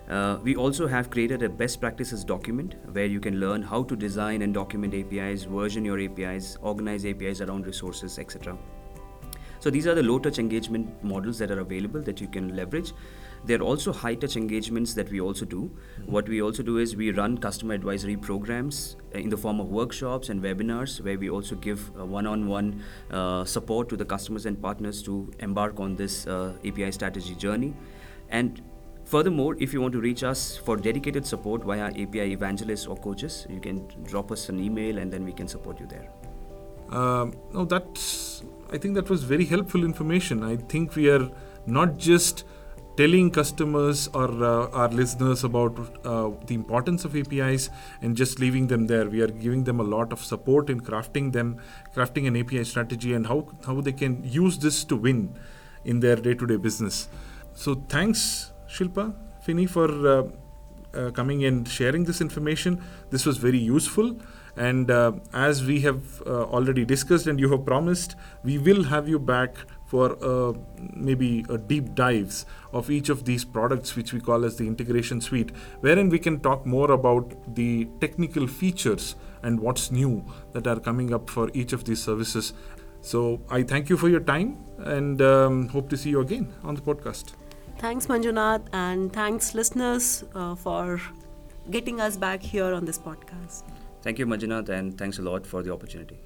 Uh, 0.10 0.38
we 0.44 0.58
also 0.58 0.86
have 0.86 1.10
created 1.10 1.44
a 1.44 1.50
best 1.50 1.80
practices 1.80 2.26
document 2.26 2.76
where 2.92 3.06
you 3.06 3.22
can 3.22 3.40
learn 3.40 3.62
how 3.62 3.84
to 3.84 3.96
design 3.96 4.42
and 4.42 4.54
document 4.54 4.94
APIs, 4.94 5.46
version 5.46 5.86
your 5.86 5.98
APIs, 5.98 6.58
organize 6.62 7.06
APIs 7.06 7.40
around 7.40 7.66
resources, 7.66 8.20
etc. 8.20 8.58
So 9.62 9.70
these 9.70 9.88
are 9.88 9.96
the 9.96 10.04
low 10.04 10.20
touch 10.20 10.40
engagement 10.40 11.02
models 11.02 11.40
that 11.40 11.52
are 11.52 11.62
available 11.62 12.02
that 12.02 12.20
you 12.20 12.28
can 12.28 12.54
leverage. 12.54 12.92
There 13.46 13.60
are 13.60 13.64
also 13.64 13.94
high 13.94 14.16
touch 14.16 14.36
engagements 14.38 14.94
that 14.96 15.10
we 15.10 15.22
also 15.22 15.46
do. 15.46 15.64
Mm-hmm. 15.64 16.12
What 16.12 16.28
we 16.28 16.42
also 16.42 16.64
do 16.64 16.78
is 16.78 16.96
we 16.96 17.12
run 17.12 17.38
customer 17.38 17.74
advisory 17.74 18.18
programs 18.18 18.98
uh, 19.14 19.20
in 19.20 19.30
the 19.30 19.38
form 19.38 19.60
of 19.60 19.70
workshops 19.70 20.30
and 20.30 20.42
webinars 20.42 21.02
where 21.02 21.18
we 21.18 21.30
also 21.30 21.56
give 21.56 21.96
one 21.96 22.26
on 22.26 22.48
one 22.48 22.82
support 23.46 23.90
to 23.90 23.98
the 23.98 24.06
customers 24.06 24.46
and 24.46 24.62
partners 24.62 25.04
to 25.04 25.32
embark 25.40 25.80
on 25.80 25.96
this 25.96 26.28
uh, 26.28 26.54
API 26.66 26.92
strategy 26.92 27.36
journey. 27.36 27.74
And 28.30 28.62
Furthermore, 29.06 29.56
if 29.60 29.72
you 29.72 29.82
want 29.82 29.94
to 29.94 30.02
reach 30.02 30.24
us 30.24 30.58
for 30.58 30.76
dedicated 30.76 31.28
support 31.28 31.64
via 31.64 31.90
API 31.90 32.34
evangelists 32.34 32.88
or 32.88 32.98
coaches, 32.98 33.46
you 33.52 33.60
can 33.60 33.88
drop 34.04 34.32
us 34.32 34.50
an 34.50 34.60
email 34.60 34.98
and 34.98 35.14
then 35.14 35.24
we 35.24 35.32
can 35.32 35.48
support 35.48 35.80
you 35.80 35.86
there. 35.86 36.10
Um, 36.90 37.36
no, 37.54 37.66
that's. 37.66 38.44
I 38.72 38.80
think 38.80 38.96
that 38.96 39.08
was 39.08 39.24
very 39.24 39.46
helpful 39.46 39.84
information. 39.84 40.44
I 40.44 40.56
think 40.56 40.96
we 40.96 41.10
are 41.12 41.30
not 41.68 41.98
just 41.98 42.46
telling 42.98 43.30
customers 43.30 44.08
or 44.14 44.30
uh, 44.44 44.70
our 44.70 44.90
listeners 44.90 45.44
about 45.44 45.78
uh, 46.06 46.30
the 46.48 46.56
importance 46.56 47.04
of 47.04 47.16
APIs 47.16 47.70
and 48.02 48.16
just 48.16 48.40
leaving 48.40 48.68
them 48.68 48.88
there. 48.88 49.10
We 49.10 49.22
are 49.22 49.28
giving 49.28 49.66
them 49.66 49.80
a 49.80 49.84
lot 49.84 50.14
of 50.14 50.24
support 50.24 50.70
in 50.70 50.80
crafting 50.80 51.34
them, 51.34 51.60
crafting 51.96 52.28
an 52.28 52.38
API 52.38 52.64
strategy, 52.64 53.14
and 53.14 53.28
how 53.28 53.48
how 53.66 53.82
they 53.82 53.92
can 53.92 54.24
use 54.24 54.58
this 54.60 54.84
to 54.86 54.96
win 54.96 55.36
in 55.84 56.00
their 56.00 56.16
day-to-day 56.16 56.58
business. 56.58 57.08
So 57.54 57.76
thanks, 57.90 58.52
Shilpa, 58.68 59.14
Fini, 59.42 59.66
for 59.66 59.90
uh, 60.08 60.24
uh 60.94 61.12
coming 61.12 61.44
and 61.46 61.68
sharing 61.68 62.06
this 62.06 62.22
information. 62.22 62.82
This 63.10 63.26
was 63.26 63.38
very 63.38 63.60
useful. 63.60 64.18
And 64.58 64.90
uh, 64.90 65.12
as 65.34 65.66
we 65.66 65.82
have 65.82 66.22
uh, 66.26 66.44
already 66.46 66.86
discussed 66.86 67.28
and 67.28 67.40
you 67.40 67.50
have 67.52 67.66
promised, 67.66 68.16
we 68.44 68.58
will 68.58 68.84
have 68.84 69.10
you 69.10 69.20
back 69.20 69.58
for 69.96 70.08
uh, 70.30 70.54
maybe 71.08 71.46
a 71.50 71.58
deep 71.58 71.96
dives 71.96 72.46
of 72.74 72.92
each 72.92 73.08
of 73.08 73.24
these 73.24 73.46
products, 73.46 73.96
which 73.96 74.12
we 74.12 74.20
call 74.20 74.44
as 74.44 74.58
the 74.58 74.68
integration 74.68 75.22
suite, 75.22 75.52
wherein 75.80 76.10
we 76.10 76.20
can 76.20 76.40
talk 76.48 76.66
more 76.66 76.92
about 76.92 77.56
the 77.56 77.88
technical 78.02 78.46
features 78.46 79.16
and 79.44 79.58
what's 79.58 79.92
new 79.92 80.14
that 80.52 80.68
are 80.68 80.82
coming 80.82 81.14
up 81.14 81.30
for 81.30 81.50
each 81.54 81.72
of 81.72 81.86
these 81.86 82.04
services. 82.04 82.52
So 83.00 83.40
I 83.50 83.64
thank 83.64 83.90
you 83.90 83.96
for 83.96 84.10
your 84.10 84.20
time 84.20 84.58
and 84.80 85.22
um, 85.22 85.70
hope 85.70 85.90
to 85.92 85.96
see 85.96 86.10
you 86.10 86.20
again 86.20 86.54
on 86.64 86.76
the 86.76 86.82
podcast. 86.82 87.34
Thanks, 87.78 88.08
Manjunath, 88.08 88.68
and 88.74 89.14
thanks, 89.14 89.56
listeners, 89.56 90.26
uh, 90.34 90.56
for 90.56 91.00
getting 91.72 92.02
us 92.02 92.18
back 92.18 92.42
here 92.42 92.74
on 92.74 92.84
this 92.84 92.98
podcast. 92.98 93.64
Thank 94.02 94.20
you, 94.20 94.26
Manjunath, 94.26 94.68
and 94.68 94.98
thanks 94.98 95.20
a 95.20 95.22
lot 95.22 95.48
for 95.48 95.64
the 95.64 95.72
opportunity. 95.72 96.20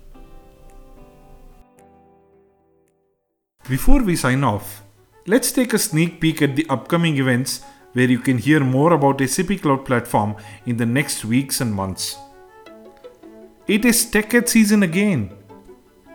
Before 3.70 4.02
we 4.02 4.16
sign 4.16 4.44
off, 4.44 4.82
let's 5.28 5.52
take 5.52 5.74
a 5.74 5.78
sneak 5.78 6.20
peek 6.20 6.42
at 6.42 6.56
the 6.56 6.66
upcoming 6.70 7.18
events 7.18 7.62
where 7.94 8.10
you 8.10 8.18
can 8.18 8.40
hear 8.40 8.62
more 8.62 8.94
about 8.94 9.22
SAP 9.22 9.62
Cloud 9.62 9.86
Platform 9.86 10.36
in 10.66 10.78
the 10.78 10.88
next 10.88 11.24
weeks 11.24 11.62
and 11.62 11.72
months. 11.72 12.18
It 13.68 13.86
is 13.86 14.08
TechEd 14.08 14.50
season 14.50 14.82
again. 14.82 15.30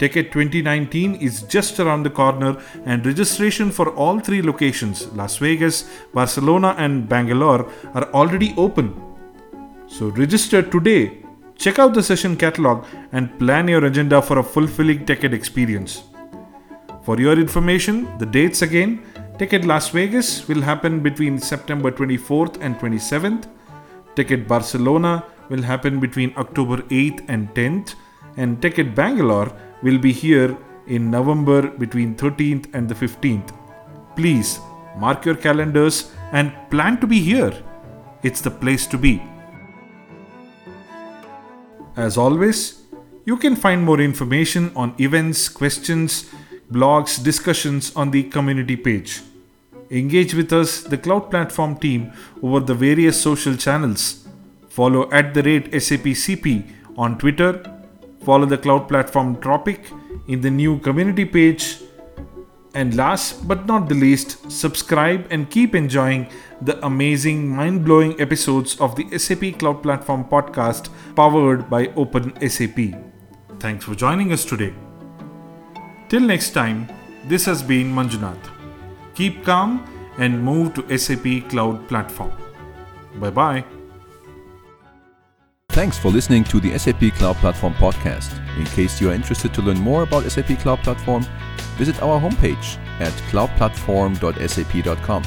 TechEd 0.01 0.33
2019 0.33 1.15
is 1.15 1.43
just 1.43 1.79
around 1.79 2.03
the 2.03 2.11
corner, 2.11 2.61
and 2.87 3.07
registration 3.07 3.71
for 3.71 3.91
all 3.95 4.19
three 4.19 4.43
locations 4.43 5.07
Las 5.13 5.37
Vegas, 5.37 5.89
Barcelona, 6.13 6.75
and 6.77 7.09
Bangalore 7.09 7.71
are 7.95 8.11
already 8.13 8.53
open. 8.57 8.93
So 9.87 10.09
register 10.09 10.61
today, 10.61 11.23
check 11.57 11.79
out 11.79 11.95
the 11.95 12.03
session 12.03 12.37
catalog, 12.37 12.85
and 13.13 13.39
plan 13.39 13.69
your 13.69 13.85
agenda 13.85 14.21
for 14.21 14.41
a 14.41 14.43
fulfilling 14.43 15.07
TechEd 15.07 15.33
experience. 15.33 16.03
For 17.05 17.21
your 17.21 17.39
information, 17.39 18.17
the 18.19 18.27
dates 18.27 18.63
again 18.63 19.03
TechEd 19.39 19.67
Las 19.67 19.91
Vegas 19.91 20.49
will 20.49 20.63
happen 20.63 21.01
between 21.01 21.39
September 21.39 21.91
24th 21.91 22.57
and 22.61 22.77
27th. 22.79 23.47
TechEd 24.15 24.47
Barcelona 24.47 25.25
will 25.51 25.63
happen 25.63 26.01
between 26.01 26.33
October 26.37 26.79
8th 26.83 27.25
and 27.29 27.53
10th. 27.55 27.95
And 28.37 28.61
TechEd 28.61 28.95
Bangalore 28.95 29.53
will 29.83 29.99
be 29.99 30.13
here 30.13 30.57
in 30.87 31.11
November 31.11 31.69
between 31.69 32.15
13th 32.15 32.73
and 32.73 32.89
the 32.89 32.95
15th. 32.95 33.53
Please 34.17 34.61
mark 34.97 35.25
your 35.25 35.35
calendars 35.35 36.13
and 36.33 36.53
plan 36.71 37.01
to 37.01 37.07
be 37.07 37.21
here. 37.21 37.53
It's 38.23 38.41
the 38.41 38.51
place 38.51 38.87
to 38.87 38.97
be. 38.97 39.23
As 41.97 42.17
always, 42.17 42.83
you 43.25 43.37
can 43.37 43.57
find 43.57 43.83
more 43.83 44.01
information 44.01 44.71
on 44.77 44.95
events, 44.99 45.49
questions, 45.49 46.31
blogs, 46.71 47.23
discussions 47.23 47.95
on 47.95 48.11
the 48.11 48.25
community 48.25 48.77
page. 48.77 49.23
Engage 49.91 50.35
with 50.35 50.53
us, 50.53 50.83
the 50.83 50.99
Cloud 50.99 51.31
Platform 51.31 51.77
team, 51.77 52.13
over 52.43 52.61
the 52.61 52.75
various 52.75 53.21
social 53.21 53.57
channels. 53.57 54.27
Follow 54.69 55.11
at 55.13 55.35
the 55.35 55.43
rate 55.43 55.71
SAPCP 55.73 56.65
on 56.97 57.19
Twitter. 57.19 57.63
Follow 58.25 58.47
the 58.47 58.59
Cloud 58.59 58.89
Platform 58.89 59.41
topic 59.41 59.91
in 60.27 60.41
the 60.41 60.51
new 60.51 60.79
community 60.81 61.25
page. 61.25 61.79
And 62.75 62.97
last 62.97 63.47
but 63.47 63.67
not 63.67 63.89
the 63.89 63.95
least, 63.95 64.51
subscribe 64.51 65.29
and 65.31 65.49
keep 65.49 65.77
enjoying 65.77 66.29
the 66.61 66.85
amazing, 66.85 67.49
mind 67.49 67.85
blowing 67.85 68.21
episodes 68.21 68.81
of 68.81 68.97
the 68.97 69.17
SAP 69.17 69.59
Cloud 69.61 69.83
Platform 69.83 70.25
podcast 70.25 70.89
powered 71.15 71.71
by 71.71 71.87
OpenSAP. 71.89 73.13
Thanks 73.61 73.85
for 73.85 73.95
joining 73.95 74.33
us 74.33 74.45
today. 74.45 74.84
Till 76.09 76.21
next 76.21 76.51
time, 76.51 76.89
this 77.27 77.45
has 77.47 77.63
been 77.63 77.93
Manjunath. 77.93 78.51
Keep 79.15 79.45
calm 79.45 79.87
and 80.19 80.43
move 80.43 80.75
to 80.75 80.99
SAP 80.99 81.49
Cloud 81.49 81.89
Platform. 81.89 82.33
Bye 83.17 83.31
bye. 83.31 83.65
Thanks 85.71 85.99
for 85.99 86.11
listening 86.11 86.45
to 86.45 86.61
the 86.61 86.79
SAP 86.79 87.15
Cloud 87.17 87.37
Platform 87.37 87.75
podcast. 87.75 88.31
In 88.59 88.65
case 88.67 89.01
you 89.01 89.11
are 89.11 89.15
interested 89.15 89.53
to 89.55 89.63
learn 89.63 89.81
more 89.81 90.03
about 90.05 90.31
SAP 90.31 90.59
Cloud 90.61 90.79
Platform, 90.81 91.25
visit 91.77 92.01
our 92.03 92.21
homepage 92.21 92.79
at 93.01 93.13
cloudplatform.sap.com. 93.31 95.23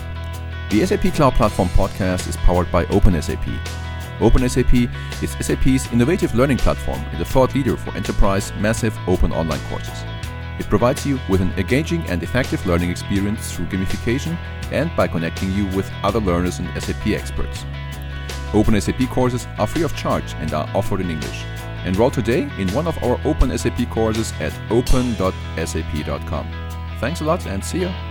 The 0.70 0.86
SAP 0.86 1.14
Cloud 1.16 1.34
Platform 1.34 1.70
podcast 1.70 2.28
is 2.30 2.38
powered 2.38 2.72
by 2.72 2.86
OpenSAP. 2.86 3.60
OpenSAP 4.20 4.90
is 5.22 5.32
SAP's 5.46 5.92
innovative 5.92 6.34
learning 6.34 6.58
platform 6.58 7.00
and 7.12 7.20
the 7.20 7.26
thought 7.26 7.54
leader 7.54 7.76
for 7.76 7.96
enterprise 7.96 8.54
massive 8.60 8.98
open 9.08 9.32
online 9.32 9.62
courses. 9.70 10.04
It 10.60 10.68
provides 10.68 11.05
you 11.05 11.20
with 11.30 11.41
an 11.41 11.51
engaging 11.58 12.01
and 12.10 12.24
effective 12.24 12.66
learning 12.66 12.89
experience 12.89 13.53
through 13.53 13.68
gamification 13.68 14.38
and 14.72 14.93
by 14.95 15.08
connecting 15.08 15.51
you 15.51 15.68
with 15.76 15.91
other 16.03 16.20
learners 16.20 16.60
and 16.60 16.68
SAP 16.82 17.08
experts. 17.08 17.66
OpenSAP 18.51 19.10
courses 19.10 19.47
are 19.58 19.68
free 19.68 19.84
of 19.84 19.95
charge 19.95 20.34
and 20.36 20.53
are 20.53 20.70
offered 20.74 21.01
in 21.01 21.12
English. 21.12 21.43
Enroll 21.86 22.12
today 22.12 22.49
in 22.58 22.68
one 22.74 22.88
of 22.88 22.97
our 23.03 23.18
OpenSAP 23.20 23.89
courses 23.91 24.34
at 24.39 24.53
open.sap.com. 24.72 26.47
Thanks 26.99 27.22
a 27.22 27.24
lot 27.24 27.45
and 27.45 27.64
see 27.64 27.82
you. 27.82 28.07